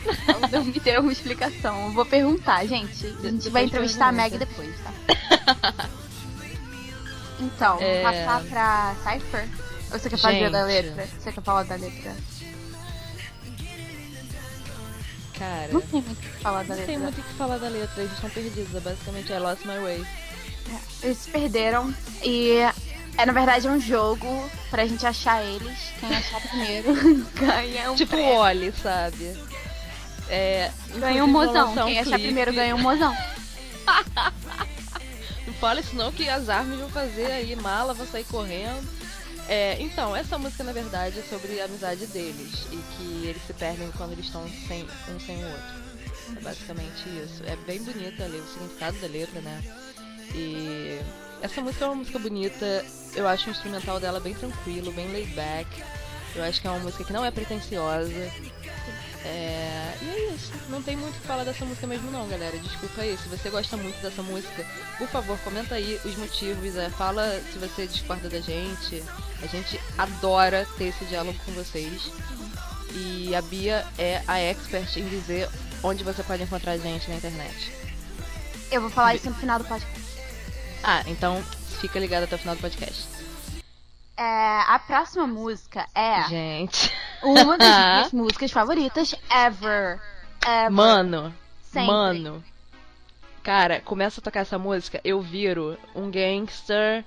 [0.50, 1.88] Não me deu uma explicação.
[1.88, 3.06] Eu vou perguntar, gente.
[3.06, 5.88] A gente Depois vai entrevistar a Meg depois, tá?
[7.38, 8.02] Então, É.
[8.02, 9.48] passar pra Cypher?
[9.92, 10.86] Ou você quer fazer da Gente.
[10.94, 11.06] letra?
[11.18, 12.14] Você quer falar da letra?
[15.40, 16.86] Cara, Não tem muito o que falar da não letra.
[16.86, 18.74] tem muito o que falar da letra, eles estão perdidos.
[18.74, 20.06] É basicamente I Lost My Way.
[21.02, 22.58] Eles se perderam e
[23.16, 25.78] é na verdade um jogo pra gente achar eles.
[25.98, 26.94] Quem achar primeiro
[27.34, 28.32] ganha um Tipo prêmio.
[28.34, 29.34] o Oli, sabe?
[30.28, 31.72] É, Ganha um mozão.
[31.72, 32.24] um Quem achar clipe.
[32.26, 33.16] primeiro ganha um mozão.
[35.46, 38.86] Não fala isso não que as armas vão fazer aí mala, vão sair correndo.
[39.50, 43.52] É, então, essa música na verdade é sobre a amizade deles e que eles se
[43.52, 46.36] perdem quando eles estão sem, um sem o outro.
[46.36, 47.42] É basicamente isso.
[47.44, 49.60] É bem bonita ali, o significado da letra, né?
[50.36, 51.00] E
[51.42, 52.84] essa música é uma música bonita,
[53.16, 55.82] eu acho o instrumental dela bem tranquilo, bem laid back.
[56.36, 58.32] Eu acho que é uma música que não é pretensiosa.
[59.24, 60.52] É, E é isso.
[60.68, 62.56] Não tem muito o que falar dessa música mesmo não, galera.
[62.56, 63.18] Desculpa aí.
[63.18, 64.64] Se você gosta muito dessa música,
[64.96, 66.76] por favor, comenta aí os motivos.
[66.76, 69.02] é, Fala se você discorda da gente.
[69.42, 72.12] A gente adora ter esse diálogo com vocês.
[72.92, 75.48] E a Bia é a expert em dizer
[75.82, 77.72] onde você pode encontrar a gente na internet.
[78.70, 80.00] Eu vou falar isso no final do podcast.
[80.82, 81.42] Ah, então
[81.80, 83.08] fica ligado até o final do podcast.
[84.16, 86.92] É, a próxima música é Gente.
[87.22, 90.00] uma das minhas músicas favoritas ever.
[90.46, 90.70] Ever.
[90.70, 91.86] Mano, Sempre.
[91.86, 92.44] mano.
[93.42, 97.02] Cara, começa a tocar essa música, eu viro um gangster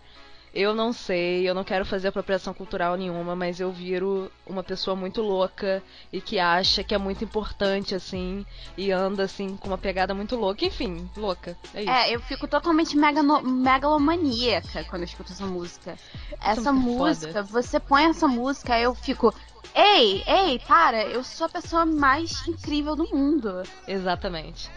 [0.54, 4.96] Eu não sei, eu não quero fazer apropriação cultural nenhuma, mas eu viro uma pessoa
[4.96, 5.82] muito louca
[6.12, 8.46] e que acha que é muito importante, assim,
[8.78, 10.64] e anda, assim, com uma pegada muito louca.
[10.64, 11.58] Enfim, louca.
[11.74, 11.90] É isso.
[11.92, 15.98] É, eu fico totalmente megano- megalomaníaca quando eu escuto essa música.
[16.40, 17.62] Essa é música, foda.
[17.62, 19.34] você põe essa música, eu fico.
[19.74, 23.64] Ei, ei, para, eu sou a pessoa mais incrível do mundo.
[23.88, 24.70] Exatamente.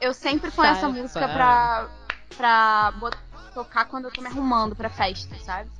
[0.00, 1.34] Eu sempre ponho essa Sai, música para.
[1.34, 1.90] pra,
[2.36, 3.18] pra bot-
[3.50, 5.70] tocar quando eu tô me arrumando pra festa, sabe?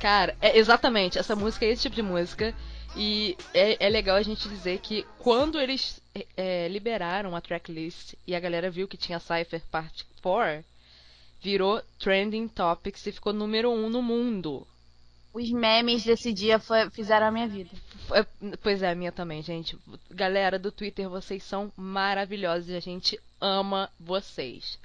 [0.00, 2.54] Cara, é exatamente, essa música é esse tipo de música.
[2.96, 8.14] E é, é legal a gente dizer que quando eles é, é, liberaram a tracklist
[8.26, 10.64] e a galera viu que tinha Cypher Part 4,
[11.40, 14.66] virou Trending Topics e ficou número 1 um no mundo.
[15.32, 17.70] Os memes desse dia foi- fizeram a minha vida.
[18.62, 19.78] Pois é, a minha também, gente.
[20.10, 24.78] Galera do Twitter, vocês são maravilhosos e a gente ama vocês.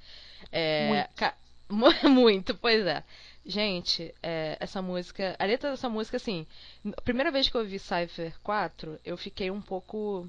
[0.52, 1.10] É, Muito.
[1.16, 1.34] ca-
[2.10, 3.04] Muito, pois é.
[3.46, 5.36] Gente, é, essa música.
[5.38, 6.48] A letra dessa música, assim.
[6.96, 10.28] A primeira vez que eu ouvi Cypher 4, eu fiquei um pouco.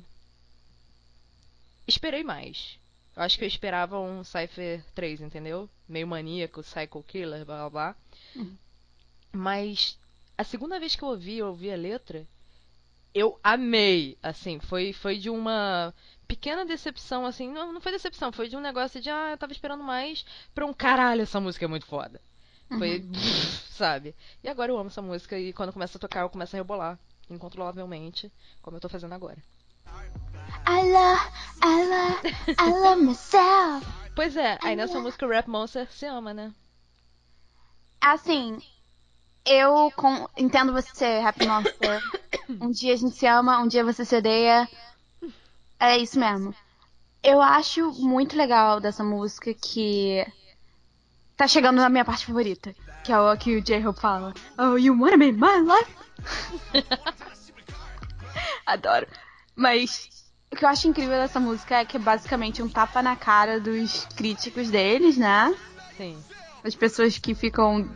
[1.87, 2.78] Esperei mais.
[3.14, 5.68] Eu acho que eu esperava um Cypher 3, entendeu?
[5.89, 7.97] Meio maníaco, Psycho Killer, blá blá blá.
[8.35, 8.57] Uhum.
[9.32, 9.99] Mas
[10.37, 12.26] a segunda vez que eu ouvi, eu ouvi a letra,
[13.14, 14.18] eu amei.
[14.20, 15.95] Assim, foi, foi de uma
[16.27, 17.51] pequena decepção, assim.
[17.51, 20.66] Não, não foi decepção, foi de um negócio de, ah, eu tava esperando mais pra
[20.66, 22.20] um caralho, essa música é muito foda.
[22.79, 23.05] Foi,
[23.70, 24.14] sabe?
[24.43, 26.99] E agora eu amo essa música e quando começa a tocar, eu começo a rebolar
[27.31, 28.31] incontrolavelmente,
[28.62, 29.39] como eu tô fazendo agora.
[30.66, 31.31] I love,
[31.62, 33.87] I love, I love myself.
[34.14, 36.53] Pois é, aí nessa música o Rap Monster se ama, né?
[38.01, 38.59] Assim,
[39.45, 42.01] eu com- entendo você, Rap Monster.
[42.61, 44.68] Um dia a gente se ama, um dia você se odeia.
[45.79, 46.55] É isso mesmo.
[47.22, 50.27] Eu acho muito legal dessa música que
[51.37, 54.35] tá chegando na minha parte favorita, que é o que o J-Hope fala.
[54.59, 55.95] Oh, you wanna be my life?
[58.66, 59.07] Adoro.
[59.57, 60.09] Mas
[60.53, 63.59] o que eu acho incrível dessa música é que é basicamente um tapa na cara
[63.61, 65.55] dos críticos deles, né?
[65.97, 66.22] Sim.
[66.62, 67.89] as pessoas que ficam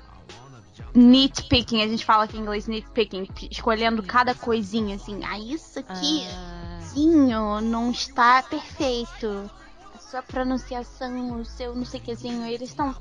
[0.95, 5.21] nitpicking, a gente fala aqui em inglês nitpicking, escolhendo cada coisinha assim.
[5.25, 9.51] Ah, isso aqui, Ah, zinho, não está perfeito.
[9.95, 12.95] A sua pronunciação, o seu não sei quezinho, eles estão.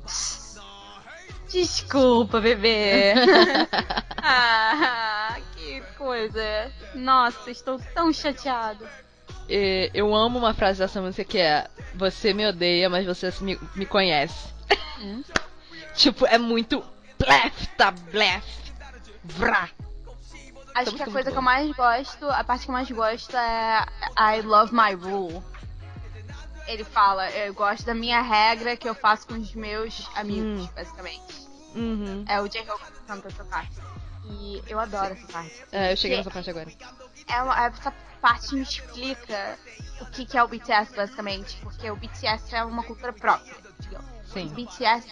[1.48, 3.14] Desculpa, bebê.
[4.22, 6.70] ah, que coisa.
[6.94, 8.86] Nossa, estou tão chateado.
[9.48, 13.58] e eu amo uma frase dessa música que é Você me odeia, mas você me,
[13.74, 14.52] me conhece.
[15.00, 15.22] Hum?
[15.96, 16.84] tipo, é muito
[17.18, 18.44] blef, tá blef.
[19.24, 19.68] Vrá.
[20.74, 22.90] Acho Essa que a é coisa que eu mais gosto, a parte que eu mais
[22.90, 23.84] gosto é
[24.18, 25.42] I love my rule.
[26.66, 30.68] Ele fala, eu gosto da minha regra que eu faço com os meus amigos, Hum.
[30.76, 31.48] basicamente.
[31.74, 32.24] Uhum.
[32.28, 33.72] É o J-Hope que canta essa parte.
[34.24, 35.64] E eu adoro essa parte.
[35.72, 36.70] É, eu cheguei nessa parte agora.
[37.26, 37.90] é uma- essa
[38.20, 39.58] parte me explica
[40.00, 41.56] o que, que é o BTS, basicamente.
[41.62, 44.06] Porque o BTS é uma cultura própria, digamos.
[44.32, 44.46] Sim.
[44.46, 45.08] O BTS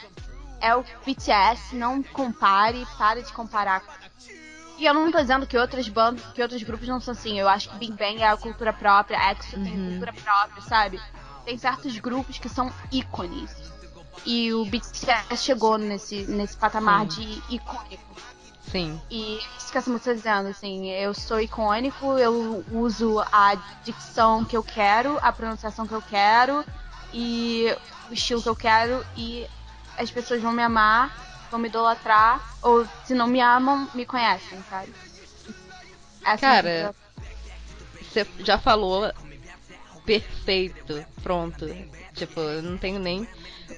[0.61, 3.83] é o BTS, não compare, para de comparar.
[4.79, 7.39] E eu não tô dizendo que outras bandas, que outros grupos não são assim.
[7.39, 9.91] Eu acho que Big Bang é a cultura própria, EXO tem Uhum.
[9.91, 11.01] cultura própria, sabe?
[11.45, 13.51] Tem certos grupos que são ícones.
[14.25, 18.05] E o BTS chegou nesse, nesse patamar de icônico.
[18.71, 19.01] Sim.
[19.09, 23.55] E isso que essa música tá dizendo, assim, eu sou icônico, eu uso a
[23.85, 26.65] dicção que eu quero, a pronunciação que eu quero
[27.15, 27.73] e
[28.11, 29.47] o estilo que eu quero e
[29.97, 31.13] as pessoas vão me amar,
[31.51, 34.93] vão me idolatrar, ou se não me amam, me conhecem, sabe?
[36.25, 36.95] Essa Cara, é a-
[38.03, 39.13] Você já falou
[40.05, 41.05] perfeito.
[41.23, 41.67] Pronto.
[42.15, 43.29] Tipo, eu não tenho nem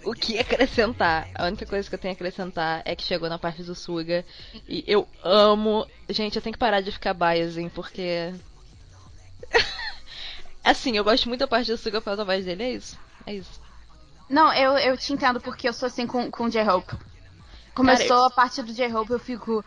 [0.04, 1.28] o que acrescentar.
[1.34, 4.24] A única coisa que eu tenho a acrescentar é que chegou na parte do Suga.
[4.68, 5.86] E eu amo.
[6.08, 8.32] Gente, eu tenho que parar de ficar biasing, porque.
[10.62, 12.98] assim, eu gosto muito da parte do Suga por causa da voz dele, é isso.
[13.26, 13.60] É isso.
[14.28, 16.96] Não, eu, eu te entendo porque eu sou assim com, com o J-Hope.
[17.74, 19.64] Começou Cara, a parte do J-Hope, eu fico.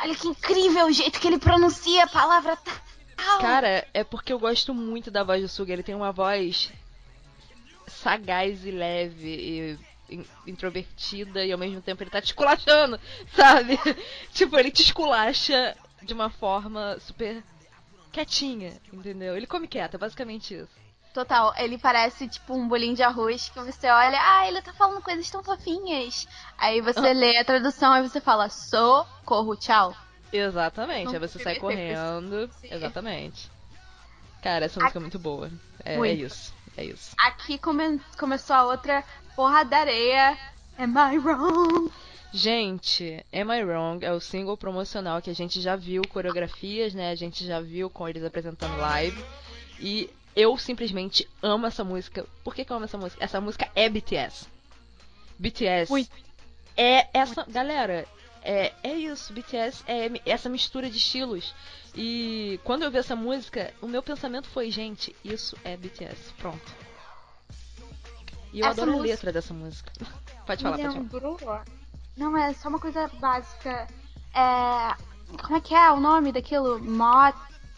[0.00, 2.56] Olha que incrível o jeito que ele pronuncia a palavra
[3.16, 3.38] tal.
[3.40, 5.72] Cara, é porque eu gosto muito da voz do Suga.
[5.72, 6.72] Ele tem uma voz
[7.86, 9.28] sagaz e leve
[10.08, 12.98] e in- introvertida e ao mesmo tempo ele tá te esculachando,
[13.34, 13.78] sabe?
[14.32, 17.42] tipo, ele te esculacha de uma forma super
[18.10, 19.36] quietinha, entendeu?
[19.36, 20.81] Ele come quieto, é basicamente isso.
[21.12, 25.02] Total, ele parece tipo um bolinho de arroz que você olha, ah, ele tá falando
[25.02, 26.26] coisas tão fofinhas.
[26.56, 29.94] Aí você lê a tradução e você fala, socorro, tchau.
[30.32, 31.60] Exatamente, aí você sai Sim.
[31.60, 32.48] correndo.
[32.62, 33.50] Exatamente.
[34.42, 35.50] Cara, essa música é muito boa.
[35.84, 36.24] É, é Muito.
[36.24, 36.54] isso.
[36.76, 37.14] É isso.
[37.18, 39.04] Aqui come- começou a outra
[39.36, 40.36] porra da areia.
[40.78, 41.92] Am I wrong?
[42.32, 47.10] Gente, Am I Wrong é o single promocional que a gente já viu coreografias, né?
[47.10, 49.22] A gente já viu com eles apresentando live.
[49.78, 52.26] E eu simplesmente amo essa música.
[52.44, 53.22] Por que, que eu amo essa música?
[53.24, 54.46] Essa música é BTS.
[55.38, 56.10] BTS Muito.
[56.76, 57.44] é essa.
[57.48, 58.06] Galera,
[58.42, 59.32] é, é isso.
[59.32, 61.54] BTS é essa mistura de estilos.
[61.94, 66.32] E quando eu vi essa música, o meu pensamento foi: gente, isso é BTS.
[66.38, 66.82] Pronto.
[68.52, 69.92] E eu Essa adoro a música- letra dessa música.
[70.46, 71.64] Pode falar, Me pode falar.
[72.16, 73.86] Não, é só uma coisa básica.
[74.34, 75.12] É.
[75.42, 76.78] Como é que é o nome daquilo?
[76.82, 77.36] Mod.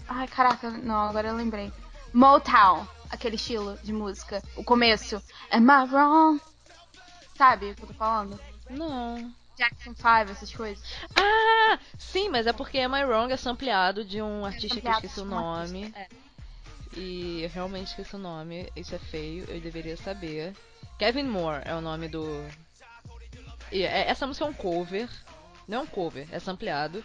[0.09, 1.71] Ai, caraca, não, agora eu lembrei.
[2.15, 4.41] Motown, aquele estilo de música.
[4.57, 5.21] O começo.
[5.51, 6.41] Am I wrong?
[7.37, 8.39] Sabe o que eu tô falando?
[8.71, 9.35] Não.
[9.57, 10.83] Jackson 5, essas coisas.
[11.17, 14.93] Ah, sim, mas é porque Am I Wrong é sampleado de um artista que eu
[14.93, 15.85] esqueci o nome.
[15.85, 16.09] artista, é.
[16.97, 18.69] E eu realmente esqueci o nome.
[18.75, 20.55] Isso é feio, eu deveria saber.
[20.99, 22.25] Kevin Moore é o nome do.
[23.71, 25.09] E é- essa música é um cover.
[25.69, 27.05] Não é um cover, é sampleado.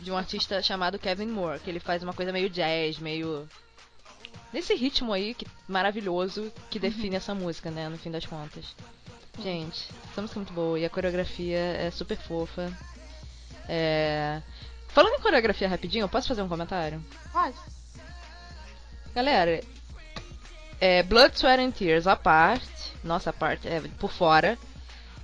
[0.00, 3.48] De um artista chamado Kevin Moore, que ele faz uma coisa meio jazz, meio.
[4.54, 8.64] Nesse ritmo aí, que maravilhoso, que define essa música, né, no fim das contas.
[9.42, 12.72] Gente, essa música é muito boa e a coreografia é super fofa.
[13.68, 14.40] É...
[14.90, 17.04] Falando em coreografia rapidinho, eu posso fazer um comentário?
[17.32, 17.56] Pode.
[19.12, 19.60] Galera,
[20.80, 24.56] é, Blood, Sweat and Tears à parte, nossa parte é por fora,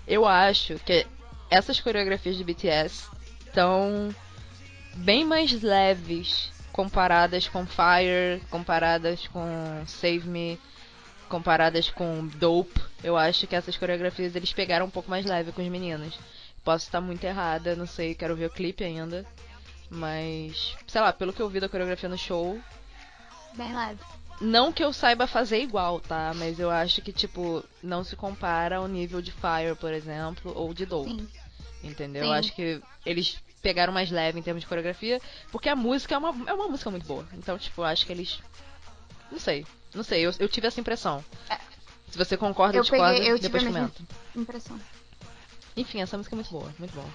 [0.08, 1.06] eu acho que
[1.48, 3.08] essas coreografias de BTS
[3.46, 4.12] estão
[4.96, 9.46] bem mais leves comparadas com Fire, comparadas com
[9.86, 10.58] Save Me,
[11.28, 12.80] comparadas com Dope.
[13.02, 16.18] Eu acho que essas coreografias eles pegaram um pouco mais leve com os meninos.
[16.64, 19.24] Posso estar muito errada, não sei, quero ver o clipe ainda.
[19.88, 22.60] Mas, sei lá, pelo que eu vi da coreografia no show,
[23.54, 23.98] Bem leve.
[24.40, 26.32] não que eu saiba fazer igual, tá?
[26.36, 30.72] Mas eu acho que, tipo, não se compara ao nível de Fire, por exemplo, ou
[30.72, 31.10] de Dope.
[31.10, 31.28] Sim.
[31.82, 32.22] Entendeu?
[32.22, 32.28] Sim.
[32.28, 35.20] Eu acho que eles pegaram mais leve em termos de coreografia,
[35.52, 37.26] porque a música é uma, é uma música muito boa.
[37.34, 38.38] Então, tipo, acho que eles.
[39.30, 39.66] Não sei.
[39.94, 41.24] Não sei, eu, eu tive essa impressão.
[41.48, 41.58] É.
[42.10, 44.02] Se você concorda, Eu discorda, peguei- eu tive depois mesma- comenta.
[44.36, 44.80] Impressão.
[45.76, 47.06] Enfim, essa música é muito boa, muito boa.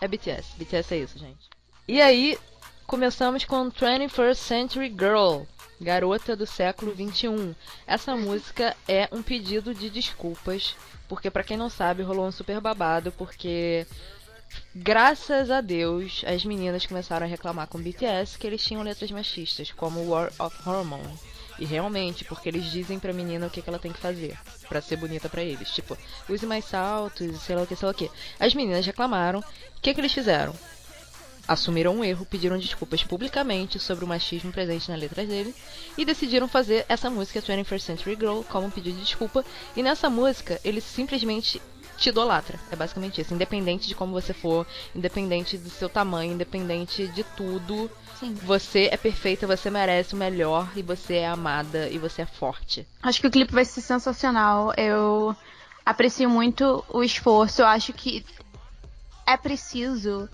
[0.00, 0.56] É BTS.
[0.56, 1.48] BTS é isso, gente.
[1.88, 2.38] E aí,
[2.86, 5.42] começamos com 21st Century Girl,
[5.80, 7.54] Garota do século 21.
[7.86, 10.76] Essa música é um pedido de desculpas,
[11.08, 13.86] porque pra quem não sabe, rolou um super babado, porque
[14.74, 19.72] graças a Deus as meninas começaram a reclamar com BTS que eles tinham letras machistas,
[19.72, 21.18] como War of Hormone.
[21.58, 24.36] E realmente, porque eles dizem pra menina o que, que ela tem que fazer
[24.68, 25.70] pra ser bonita pra eles.
[25.70, 25.96] Tipo,
[26.28, 28.10] use mais saltos, sei lá o que, sei lá o que.
[28.40, 29.38] As meninas reclamaram.
[29.38, 30.54] O que, que eles fizeram?
[31.46, 35.54] Assumiram um erro, pediram desculpas publicamente sobre o machismo presente nas letras dele
[35.96, 39.44] e decidiram fazer essa música 21st Century Girl como um pedido de desculpa.
[39.76, 41.60] E nessa música, eles simplesmente
[42.04, 42.58] te idolatra.
[42.70, 43.34] É basicamente isso.
[43.34, 47.90] Independente de como você for, independente do seu tamanho, independente de tudo,
[48.20, 48.34] Sim.
[48.34, 52.86] você é perfeita, você merece o melhor e você é amada e você é forte.
[53.02, 54.72] Acho que o clipe vai ser sensacional.
[54.76, 55.34] Eu
[55.84, 57.62] aprecio muito o esforço.
[57.62, 58.24] Eu acho que
[59.26, 60.28] é preciso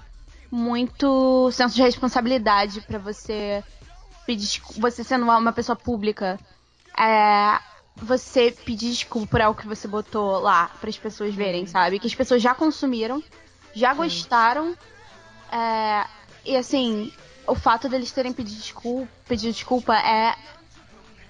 [0.50, 3.62] muito senso de responsabilidade pra você
[4.26, 6.38] pedir você sendo uma pessoa pública.
[6.98, 7.60] É,
[8.02, 11.98] você pedir desculpa por algo que você botou lá para as pessoas verem, sabe?
[11.98, 13.22] Que as pessoas já consumiram,
[13.74, 14.76] já gostaram.
[15.52, 16.06] é,
[16.44, 17.12] e assim,
[17.46, 20.34] o fato deles terem pedido desculpa, pedido desculpa é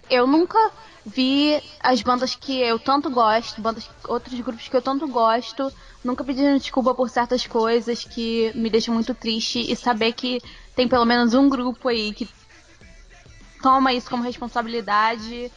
[0.09, 0.73] eu nunca
[1.07, 5.73] vi as bandas que eu tanto gosto, bandas, outros grupos que eu tanto gosto,
[6.05, 10.41] nunca pedindo desculpa por certas coisas que me deixam muito triste e saber que
[10.75, 12.29] tem pelo menos um grupo aí que
[13.63, 15.51] toma isso como responsabilidade,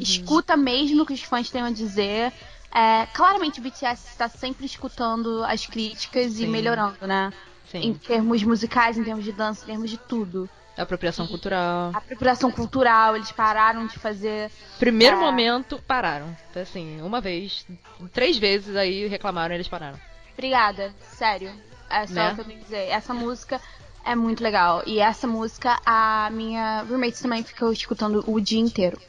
[0.00, 2.32] escuta mesmo o que os fãs têm a dizer.
[2.74, 6.48] É, claramente o BTS está sempre escutando as críticas e Sim.
[6.48, 7.32] melhorando, né?
[7.74, 7.94] Em Sim.
[7.94, 10.48] termos musicais, em termos de dança, em termos de tudo.
[10.76, 11.90] Apropriação cultural.
[11.94, 15.20] A apropriação cultural, eles pararam de fazer Primeiro É.
[15.20, 16.36] momento, pararam.
[16.54, 17.66] Assim, uma vez,
[18.12, 19.98] três vezes aí reclamaram e eles pararam.
[20.34, 21.50] Obrigada, sério.
[21.88, 22.32] É só Né?
[22.32, 22.88] o que eu tenho que dizer.
[22.88, 23.58] Essa música
[24.04, 24.82] é muito legal.
[24.86, 29.00] E essa música, a minha roommate também ficou escutando o dia inteiro.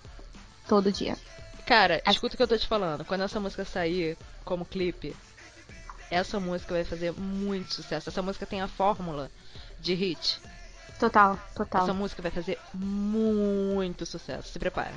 [0.68, 1.16] Todo dia.
[1.66, 3.04] Cara, As- escuta o que eu tô te falando.
[3.06, 5.16] Quando essa música sair como clipe,
[6.10, 8.10] essa música vai fazer muito sucesso.
[8.10, 9.30] Essa música tem a fórmula
[9.80, 10.40] de hit.
[11.00, 11.84] Total, total.
[11.84, 14.50] Essa música vai fazer muito sucesso.
[14.50, 14.94] Se prepara.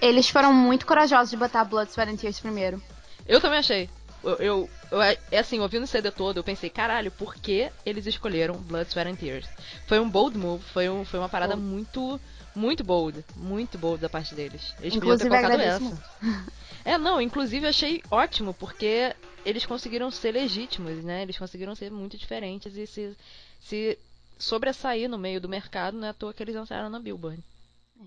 [0.00, 2.82] Eles foram muito corajosos de botar Blood, Sweat and Tears primeiro.
[3.26, 3.88] Eu também achei.
[4.22, 8.06] Eu, eu, eu- é assim, ouvindo o CD todo, eu pensei, caralho, por que eles
[8.06, 9.46] escolheram Blood, Sweat and Tears?
[9.86, 11.68] Foi um bold move, foi, um, foi uma parada Bold.
[11.68, 12.20] muito,
[12.60, 13.24] muito bold.
[13.36, 14.74] Muito bold da parte deles.
[14.80, 16.50] Eles podiam ter Inclusive, colocado essa.
[16.82, 21.22] É, não, inclusive eu achei ótimo, porque eles conseguiram ser legítimos, né?
[21.22, 23.16] Eles conseguiram ser muito diferentes e se,
[23.60, 23.98] se
[24.38, 27.42] sobressair no meio do mercado, não é à toa que eles entraram na Billboard.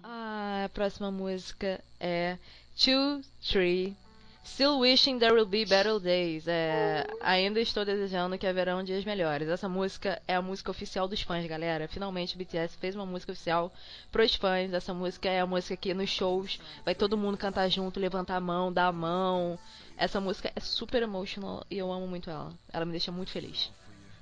[0.01, 2.37] Ah, a próxima música é
[2.75, 3.95] Two, Three.
[4.43, 6.47] Still wishing there will be better days.
[6.47, 9.47] É, ainda estou desejando que haverão dias melhores.
[9.47, 11.87] Essa música é a música oficial dos fãs, galera.
[11.87, 13.71] Finalmente o BTS fez uma música oficial
[14.11, 14.73] pros fãs.
[14.73, 18.41] Essa música é a música que nos shows vai todo mundo cantar junto, levantar a
[18.41, 19.57] mão, dar a mão.
[19.97, 22.51] Essa música é super emotional e eu amo muito ela.
[22.71, 23.71] Ela me deixa muito feliz.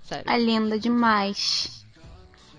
[0.03, 0.29] Sério.
[0.29, 1.83] É linda demais.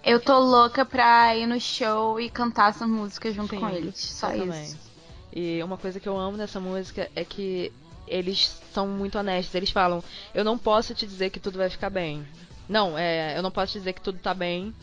[0.05, 3.97] Eu tô louca pra ir no show e cantar essa música junto Sim, com eles.
[3.99, 4.39] Só isso.
[4.39, 4.92] também.
[5.35, 7.73] E uma coisa que eu amo nessa música é que
[8.07, 9.55] eles são muito honestos.
[9.55, 10.03] Eles falam:
[10.35, 12.27] Eu não posso te dizer que tudo vai ficar bem.
[12.69, 14.75] Não, é, eu não posso te dizer que tudo tá bem,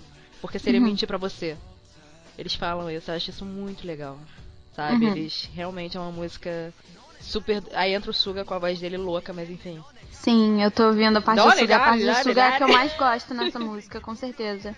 [0.42, 0.88] porque seria Uhum.
[0.88, 1.56] mentir pra você.
[2.38, 4.18] Eles falam isso, eu acho isso muito legal.
[4.76, 5.06] Sabe?
[5.06, 5.12] Uhum.
[5.12, 6.74] Eles realmente é uma música
[7.20, 7.62] super.
[7.74, 9.84] Aí entra o Suga com a voz dele louca, mas enfim.
[10.12, 11.76] Sim, eu tô ouvindo a parte do Suga.
[11.76, 14.76] A parte do Suga é a que eu mais gosto nessa música, com certeza.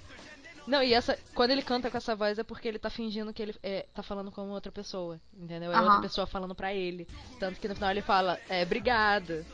[0.67, 1.17] Não, e essa.
[1.33, 4.03] Quando ele canta com essa voz é porque ele tá fingindo que ele é, tá
[4.03, 5.19] falando com outra pessoa.
[5.33, 5.71] Entendeu?
[5.71, 5.85] É uhum.
[5.85, 7.07] outra pessoa falando pra ele.
[7.39, 9.45] Tanto que no final ele fala, é, obrigado.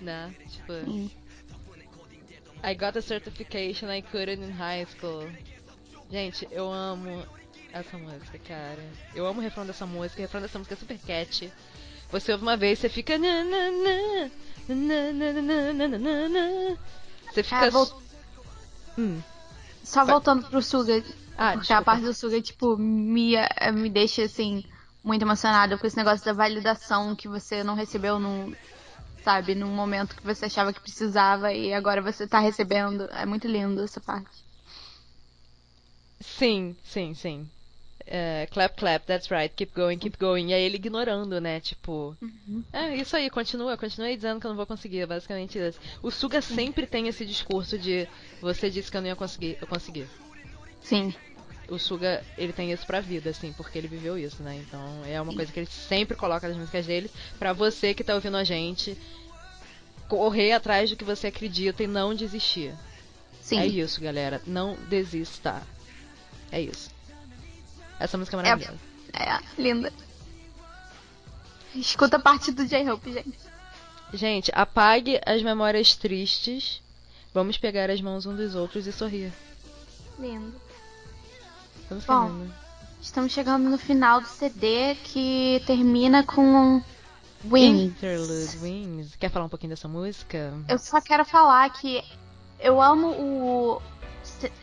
[0.00, 0.34] Né?
[0.48, 0.72] Tipo.
[0.84, 1.10] Sim.
[2.64, 5.30] I got a certification I couldn't in high school.
[6.10, 7.24] Gente, eu amo
[7.72, 8.82] essa música, cara.
[9.14, 10.20] Eu amo o refrão dessa música.
[10.20, 11.52] O refrão dessa música é super catchy.
[12.10, 13.14] Você ouve uma vez, você fica.
[17.26, 17.66] Você fica.
[17.66, 18.02] Ah, vou...
[18.96, 19.20] hum.
[19.88, 21.02] Só voltando pro Suga,
[21.36, 24.62] Ah, porque a parte do Suga, tipo, me, eh, me deixa, assim,
[25.02, 28.54] muito emocionada com esse negócio da validação que você não recebeu num,
[29.24, 33.04] sabe, num momento que você achava que precisava e agora você tá recebendo.
[33.12, 34.44] É muito lindo essa parte.
[36.20, 37.50] Sim, sim, sim.
[38.10, 40.48] É, clap, clap, that's right, keep going, keep going.
[40.48, 41.60] E aí ele ignorando, né?
[41.60, 42.16] Tipo.
[42.72, 45.78] É, isso aí, continua, continua aí dizendo que eu não vou conseguir, é basicamente isso.
[46.02, 48.08] O Suga sempre tem esse discurso de
[48.40, 50.06] você disse que eu não ia conseguir, eu consegui.
[50.80, 51.14] Sim.
[51.68, 54.56] O Suga, ele tem isso pra vida, assim, porque ele viveu isso, né?
[54.66, 58.14] Então é uma coisa que ele sempre coloca nas músicas dele pra você que tá
[58.14, 58.96] ouvindo a gente
[60.08, 62.74] correr atrás do que você acredita e não desistir.
[63.42, 63.58] Sim.
[63.58, 64.40] É isso, galera.
[64.46, 65.62] Não desista.
[66.50, 66.96] É isso.
[67.98, 68.78] Essa música é maravilhosa.
[69.12, 69.92] É, linda.
[71.74, 73.38] Escuta a parte do J-Hope, gente.
[74.12, 76.80] Gente, apague as memórias tristes.
[77.34, 79.32] Vamos pegar as mãos um dos outros e sorrir.
[80.18, 80.54] Lindo.
[82.06, 82.26] Bom.
[82.26, 82.54] é linda.
[83.00, 86.82] Estamos chegando no final do CD que termina com
[87.44, 87.96] Wings.
[87.96, 89.16] Interlude Wings.
[89.16, 90.52] Quer falar um pouquinho dessa música?
[90.68, 92.02] Eu só quero falar que
[92.58, 93.82] eu amo o.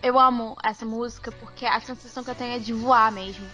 [0.01, 3.45] Eu amo essa música porque a sensação que eu tenho é de voar mesmo.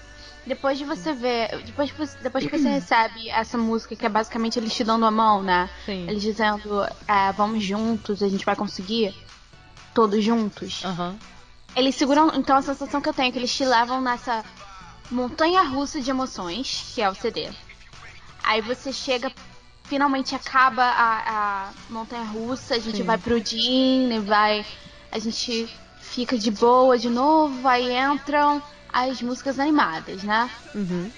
[0.45, 1.61] Depois de você ver.
[1.63, 5.05] Depois que você, depois que você recebe essa música, que é basicamente eles te dando
[5.05, 5.69] a mão, né?
[5.86, 6.07] Sim.
[6.09, 9.13] Eles dizendo, é, vamos juntos, a gente vai conseguir.
[9.93, 10.86] Todos juntos.
[10.86, 11.17] Aham.
[11.76, 12.32] Eles seguram.
[12.34, 14.43] Então a sensação que eu tenho é que eles te levam nessa
[15.11, 17.49] montanha russa de emoções, que é o CD.
[18.43, 19.32] Aí você chega,
[19.84, 23.03] finalmente acaba a, a montanha russa, a gente Sim.
[23.03, 24.65] vai pro Disney, vai.
[25.11, 25.69] A gente
[26.12, 30.49] fica de boa de novo, aí entram as músicas animadas, né?
[30.76, 31.09] Uhum.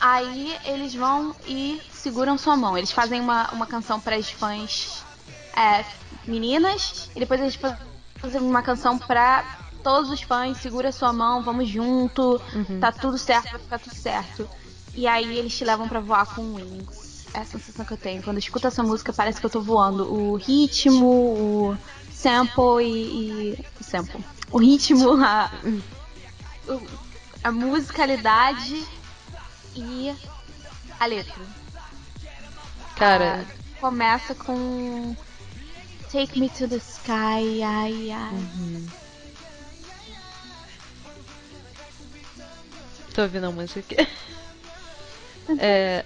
[0.00, 2.76] Aí eles vão e seguram sua mão.
[2.76, 5.02] Eles fazem uma, uma canção para as fãs
[5.56, 5.84] é,
[6.26, 7.78] meninas e depois eles fa-
[8.16, 9.42] fazem uma canção para
[9.82, 10.58] todos os fãs.
[10.58, 12.78] Segura sua mão, vamos junto, Uhum.
[12.80, 14.48] tá tudo certo, vai ficar tudo certo.
[14.94, 17.26] E aí eles te levam pra voar com Wings.
[17.32, 18.22] É a sensação que eu tenho.
[18.22, 20.12] Quando eu escuto essa música, parece que eu tô voando.
[20.12, 21.78] O ritmo, o
[22.26, 23.50] sample e.
[23.52, 24.24] e- o sample.
[24.50, 25.50] O ritmo, a,
[27.44, 28.84] a musicalidade
[29.76, 30.14] e
[30.98, 31.42] a letra.
[32.96, 35.14] Cara, Ah, começa com
[36.10, 38.32] Take Me to the Sky, ai, ai.
[38.32, 38.86] Uhum.
[43.14, 44.08] tô ouvindo a música aqui.
[45.58, 46.04] É,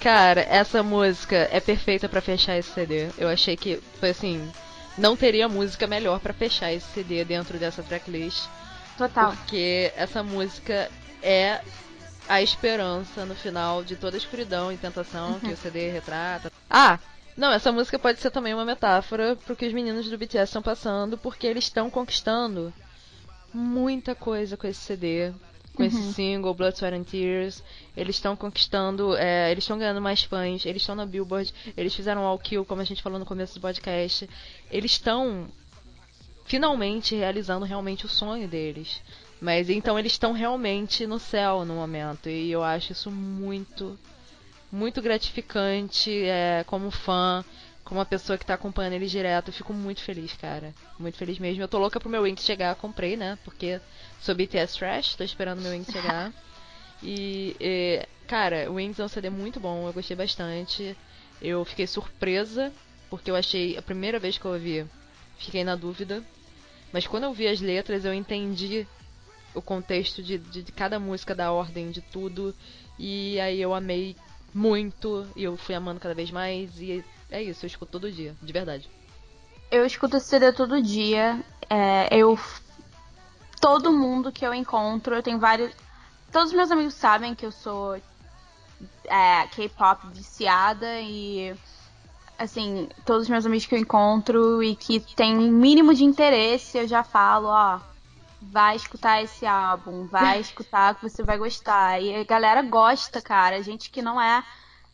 [0.00, 3.10] cara, essa música é perfeita pra fechar esse CD.
[3.18, 4.50] Eu achei que foi assim,
[4.96, 8.46] não teria música melhor pra fechar esse CD dentro dessa tracklist.
[8.96, 9.32] Total.
[9.32, 10.90] Porque essa música
[11.22, 11.60] é
[12.28, 16.50] a esperança no final de toda a escuridão e tentação que o CD retrata.
[16.70, 16.98] Ah!
[17.36, 20.62] Não, essa música pode ser também uma metáfora pro que os meninos do BTS estão
[20.62, 22.72] passando, porque eles estão conquistando
[23.52, 25.32] muita coisa com esse CD,
[25.74, 27.62] com esse single, Blood, Sweat and Tears.
[27.96, 32.22] Eles estão conquistando, é, eles estão ganhando mais fãs, eles estão na Billboard, eles fizeram
[32.22, 34.28] All Kill, como a gente falou no começo do podcast.
[34.70, 35.46] Eles estão
[36.44, 39.02] finalmente realizando realmente o sonho deles.
[39.40, 42.28] Mas então eles estão realmente no céu no momento.
[42.28, 43.98] E eu acho isso muito,
[44.70, 47.44] muito gratificante é, como fã.
[47.84, 50.72] como uma pessoa que tá acompanhando eles direto, eu fico muito feliz, cara.
[50.98, 51.62] Muito feliz mesmo.
[51.62, 53.38] Eu tô louca pro meu Wings chegar, comprei, né?
[53.44, 53.80] Porque
[54.20, 56.32] sou BTS Trash, tô esperando meu Wings chegar.
[57.02, 60.96] E, e, cara, o Wings é um CD muito bom, eu gostei bastante.
[61.42, 62.72] Eu fiquei surpresa,
[63.10, 64.86] porque eu achei, a primeira vez que eu ouvi,
[65.36, 66.24] fiquei na dúvida.
[66.90, 68.86] Mas quando eu vi as letras, eu entendi
[69.54, 72.54] o contexto de, de, de cada música, da ordem, de tudo.
[72.98, 74.16] E aí eu amei
[74.54, 76.80] muito, e eu fui amando cada vez mais.
[76.80, 78.88] E é isso, eu escuto todo dia, de verdade.
[79.70, 81.42] Eu escuto esse CD todo dia.
[81.68, 82.38] É, eu.
[83.64, 85.72] Todo mundo que eu encontro, eu tenho vários.
[86.30, 87.96] Todos os meus amigos sabem que eu sou
[89.06, 91.56] é, K-pop viciada e.
[92.38, 96.76] Assim, todos os meus amigos que eu encontro e que tem um mínimo de interesse,
[96.76, 97.80] eu já falo, ó,
[98.42, 102.02] vai escutar esse álbum, vai escutar que você vai gostar.
[102.02, 103.56] E a galera gosta, cara.
[103.56, 104.44] A gente que não é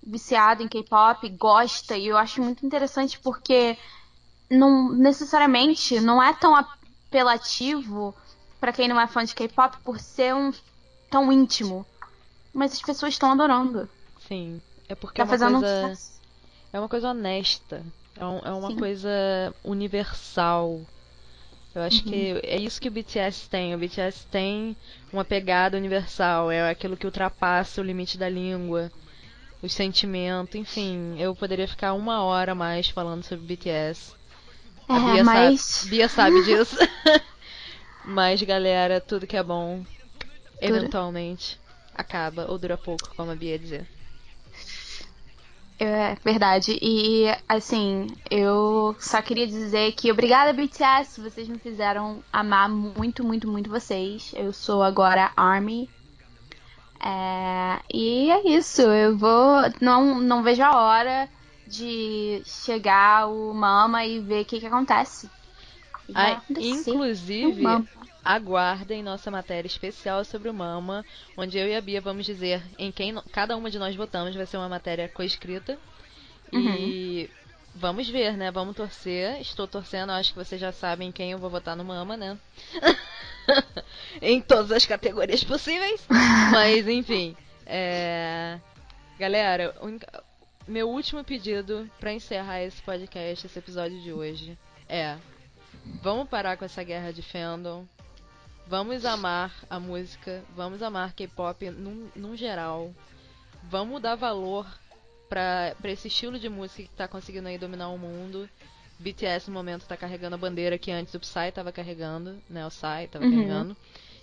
[0.00, 3.76] viciado em K-pop gosta e eu acho muito interessante porque
[4.48, 8.14] não necessariamente não é tão apelativo
[8.60, 10.52] para quem não é fã de K-pop por ser um
[11.10, 11.86] tão íntimo,
[12.54, 13.90] mas as pessoas estão adorando.
[14.28, 15.64] Sim, é porque Tá é uma fazendo um coisa.
[15.64, 16.20] sucesso.
[16.72, 17.84] É uma coisa honesta.
[18.16, 18.74] É, um- é uma Sim.
[18.74, 19.10] coisa
[19.64, 20.86] universal.
[21.74, 22.04] Eu acho Uhum.
[22.04, 23.74] que é isso que o BTS tem.
[23.74, 24.76] O BTS tem
[25.12, 26.50] uma pegada universal.
[26.50, 28.92] É aquilo que ultrapassa o limite da língua,
[29.62, 31.16] o sentimento, enfim.
[31.20, 34.14] Eu poderia ficar uma hora a mais falando sobre BTS.
[34.92, 36.76] A É, Bia, mas sabe, Bia sabe disso.
[38.04, 39.84] mas, galera, tudo que é bom,
[40.60, 41.58] eventualmente,
[41.94, 43.86] acaba ou dura pouco, como a Bia ia dizer.
[45.82, 46.78] É verdade.
[46.82, 53.48] E assim, eu só queria dizer que obrigada BTS, vocês me fizeram amar muito, muito,
[53.48, 54.30] muito vocês.
[54.36, 55.88] Eu sou agora ARMY.
[57.02, 59.62] É, e é isso, eu vou.
[59.80, 61.28] Não, não vejo a hora
[61.66, 65.30] de chegar o Mama e ver o que, que acontece.
[66.14, 66.68] Acontecer.
[66.68, 67.62] inclusive,
[68.24, 71.04] aguardem nossa matéria especial sobre o Mama,
[71.36, 74.34] onde eu e a Bia vamos dizer em quem cada uma de nós votamos.
[74.34, 75.78] Vai ser uma matéria coescrita.
[76.52, 77.30] E
[77.74, 78.50] vamos ver, né?
[78.50, 79.40] Vamos torcer.
[79.40, 82.36] Estou torcendo, acho que vocês já sabem em quem eu vou votar no Mama, né?
[84.20, 86.04] em todas as categorias possíveis.
[86.52, 87.36] Mas, enfim.
[87.66, 88.58] É...
[89.18, 89.74] Galera,
[90.66, 94.58] meu último pedido pra encerrar esse podcast, esse episódio de hoje,
[94.88, 95.16] é.
[96.02, 97.84] Vamos parar com essa guerra de fandom.
[98.66, 100.42] Vamos amar a música.
[100.54, 102.92] Vamos amar K-pop num, num geral.
[103.64, 104.66] Vamos dar valor
[105.28, 108.48] pra, pra esse estilo de música que tá conseguindo aí dominar o mundo.
[108.98, 112.66] BTS no momento tá carregando a bandeira que antes o Psy tava carregando, né?
[112.66, 113.30] O Psy tava Uhum.
[113.30, 113.76] carregando.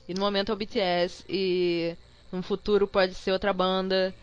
[0.07, 1.95] E no momento é o BTS e
[2.31, 4.13] no futuro pode ser outra banda.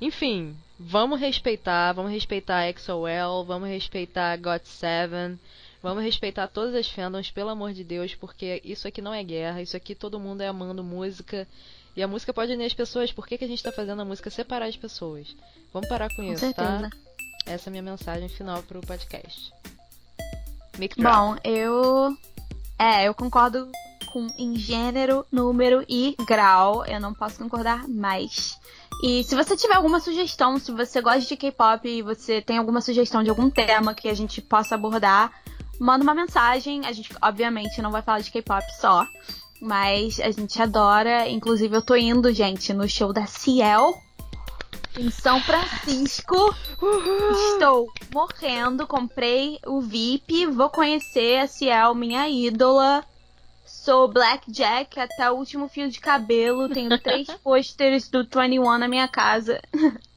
[0.00, 5.38] Enfim, vamos respeitar, vamos respeitar a XOL, vamos respeitar GOT7,
[5.82, 9.60] vamos respeitar todas as fandoms, pelo amor de Deus, porque isso aqui não é guerra,
[9.62, 11.46] isso aqui todo mundo é amando música.
[11.94, 14.04] E a música pode unir as pessoas, por que, que a gente tá fazendo a
[14.04, 15.36] música separar as pessoas?
[15.72, 16.88] Vamos parar com, Com isso, certeza.
[16.90, 16.90] tá?
[17.44, 19.52] Essa é a minha mensagem final pro podcast.
[20.78, 21.14] Mic drop.
[21.14, 22.16] Bom, eu.
[22.78, 23.70] É, eu concordo
[24.12, 26.84] com em gênero, número e grau.
[26.86, 28.58] Eu não posso concordar mais.
[29.02, 32.80] E se você tiver alguma sugestão, se você gosta de K-pop e você tem alguma
[32.80, 35.32] sugestão de algum tema que a gente possa abordar,
[35.82, 36.86] manda uma mensagem.
[36.86, 39.06] A gente, obviamente, não vai falar de K-pop só.
[39.60, 41.28] Mas a gente adora.
[41.28, 44.00] Inclusive, eu tô indo, gente, no show da Ciel.
[44.96, 46.54] Em São Francisco.
[47.52, 53.04] Estou morrendo, comprei o VIP, vou conhecer a Ciel, minha ídola.
[53.64, 59.08] Sou Blackjack até o último fio de cabelo, tenho três pôsteres do 21 na minha
[59.08, 59.60] casa.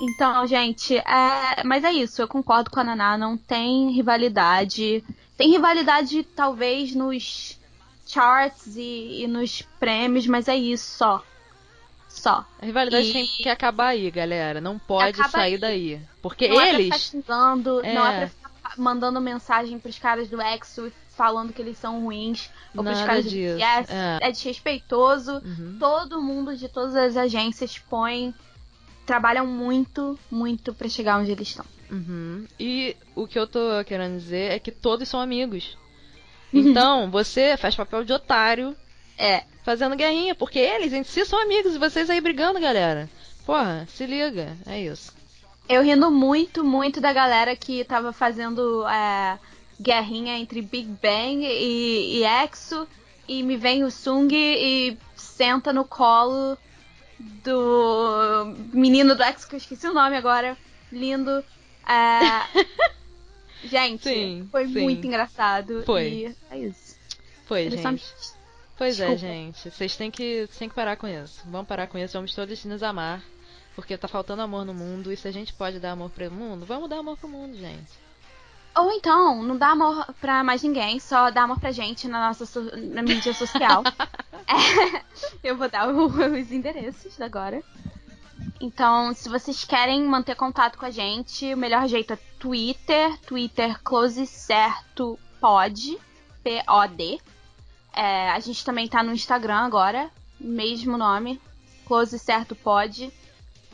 [0.00, 1.62] Então, gente, é...
[1.64, 5.02] mas é isso, eu concordo com a Naná, não tem rivalidade.
[5.36, 7.58] Tem rivalidade talvez nos
[8.06, 11.22] charts e, e nos prêmios, mas é isso só.
[12.08, 12.44] Só.
[12.60, 14.60] A rivalidade E- tem que acabar aí, galera.
[14.60, 15.58] Não pode Acaba sair aí.
[15.58, 16.00] daí.
[16.22, 16.88] Porque não é eles.
[16.88, 18.18] pra ficar xingando, não é É.
[18.20, 22.96] pra ficar mandando mensagem pros caras do EXO falando que eles são ruins, ou pros
[22.96, 23.56] Nada caras do disso.
[23.56, 23.92] BTS.
[23.92, 24.18] É.
[24.20, 25.32] É desrespeitoso.
[25.44, 25.76] Uhum.
[25.80, 28.34] Todo mundo de todas as agências põe.
[29.06, 31.64] Trabalham muito, muito pra chegar onde eles estão.
[31.90, 32.44] Uhum.
[32.58, 35.76] E o que eu tô querendo dizer é que todos são amigos.
[36.52, 38.74] Então, você faz papel de otário
[39.18, 39.42] É.
[39.62, 43.10] fazendo guerrinha, porque eles em si são amigos e vocês aí brigando, galera.
[43.44, 44.56] Porra, se liga.
[44.64, 45.12] É isso.
[45.68, 49.38] Eu rindo muito, muito da galera que tava fazendo é,
[49.80, 52.86] guerrinha entre Big Bang e, e EXO.
[53.28, 56.56] E me vem o Sung e senta no colo
[57.18, 60.56] do menino do EXO, que eu esqueci o nome agora.
[60.92, 61.44] Lindo.
[61.88, 62.64] É,
[63.64, 64.82] Gente, Sim, foi sim.
[64.82, 65.82] muito engraçado.
[65.84, 66.08] Foi.
[66.08, 66.96] E é isso.
[67.46, 67.86] Foi, gente.
[67.86, 68.34] amigos.
[68.76, 69.34] Pois é, Desculpa.
[69.34, 69.70] gente.
[69.70, 71.42] Vocês têm que, têm que parar com isso.
[71.46, 73.22] Vamos parar com isso, vamos todos nos amar.
[73.74, 75.12] Porque tá faltando amor no mundo.
[75.12, 77.92] E se a gente pode dar amor pro mundo, vamos dar amor pro mundo, gente.
[78.78, 82.60] Ou então, não dá amor pra mais ninguém, só dá amor pra gente na nossa
[82.92, 83.82] na mídia social.
[84.48, 85.02] É,
[85.42, 87.60] eu vou dar o- os endereços agora.
[88.60, 93.82] Então, se vocês querem manter contato com a gente, o melhor jeito é Twitter, Twitter
[93.82, 95.98] Close Certo Pod,
[96.44, 97.18] P-O-D.
[97.92, 101.40] É, a gente também tá no Instagram agora, mesmo nome,
[101.86, 103.12] Close Certo Pod.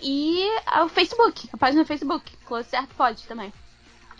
[0.00, 0.48] e
[0.82, 3.52] o Facebook, a página do Facebook, Close Certo Pod também.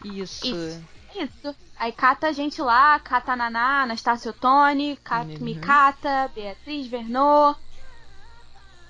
[0.05, 0.47] Isso.
[0.47, 0.85] Isso.
[1.15, 1.57] É isso.
[1.79, 5.39] Aí cata a gente lá, cata a Naná, Anastácio Ottoni, cata, Uhum.
[5.41, 7.59] me cata, Beatriz Vernot.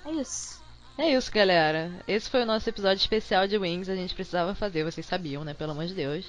[0.05, 0.54] É isso.
[0.97, 1.91] É isso, galera.
[2.07, 3.89] Esse foi o nosso episódio especial de Wings.
[3.89, 5.53] A gente precisava fazer, vocês sabiam, né?
[5.53, 6.25] Pelo amor de Deus.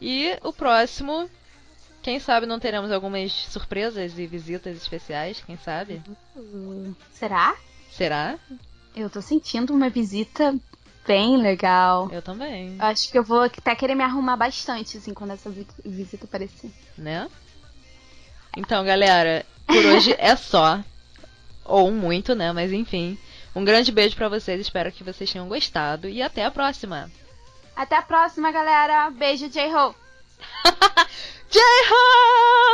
[0.00, 1.30] E o próximo,
[2.02, 6.02] quem sabe não teremos algumas surpresas e visitas especiais, quem sabe?
[7.12, 7.54] Será?
[7.92, 8.38] Será?
[8.96, 10.54] Eu tô sentindo uma visita
[11.06, 12.08] bem legal.
[12.10, 15.66] Eu também, Acho que eu vou até querer me arrumar bastante, assim, quando essa vi-
[15.84, 16.70] visita aparecer.
[16.98, 17.28] né?
[18.56, 20.82] Então, galera, por hoje é só.
[21.64, 22.52] Ou muito, né?
[22.52, 23.18] Mas enfim.
[23.54, 27.10] Um grande beijo pra vocês, espero que vocês tenham gostado e até a próxima.
[27.76, 29.10] Até a próxima, galera.
[29.10, 29.94] Beijo, J-Ho!
[31.50, 32.64] J-Ho!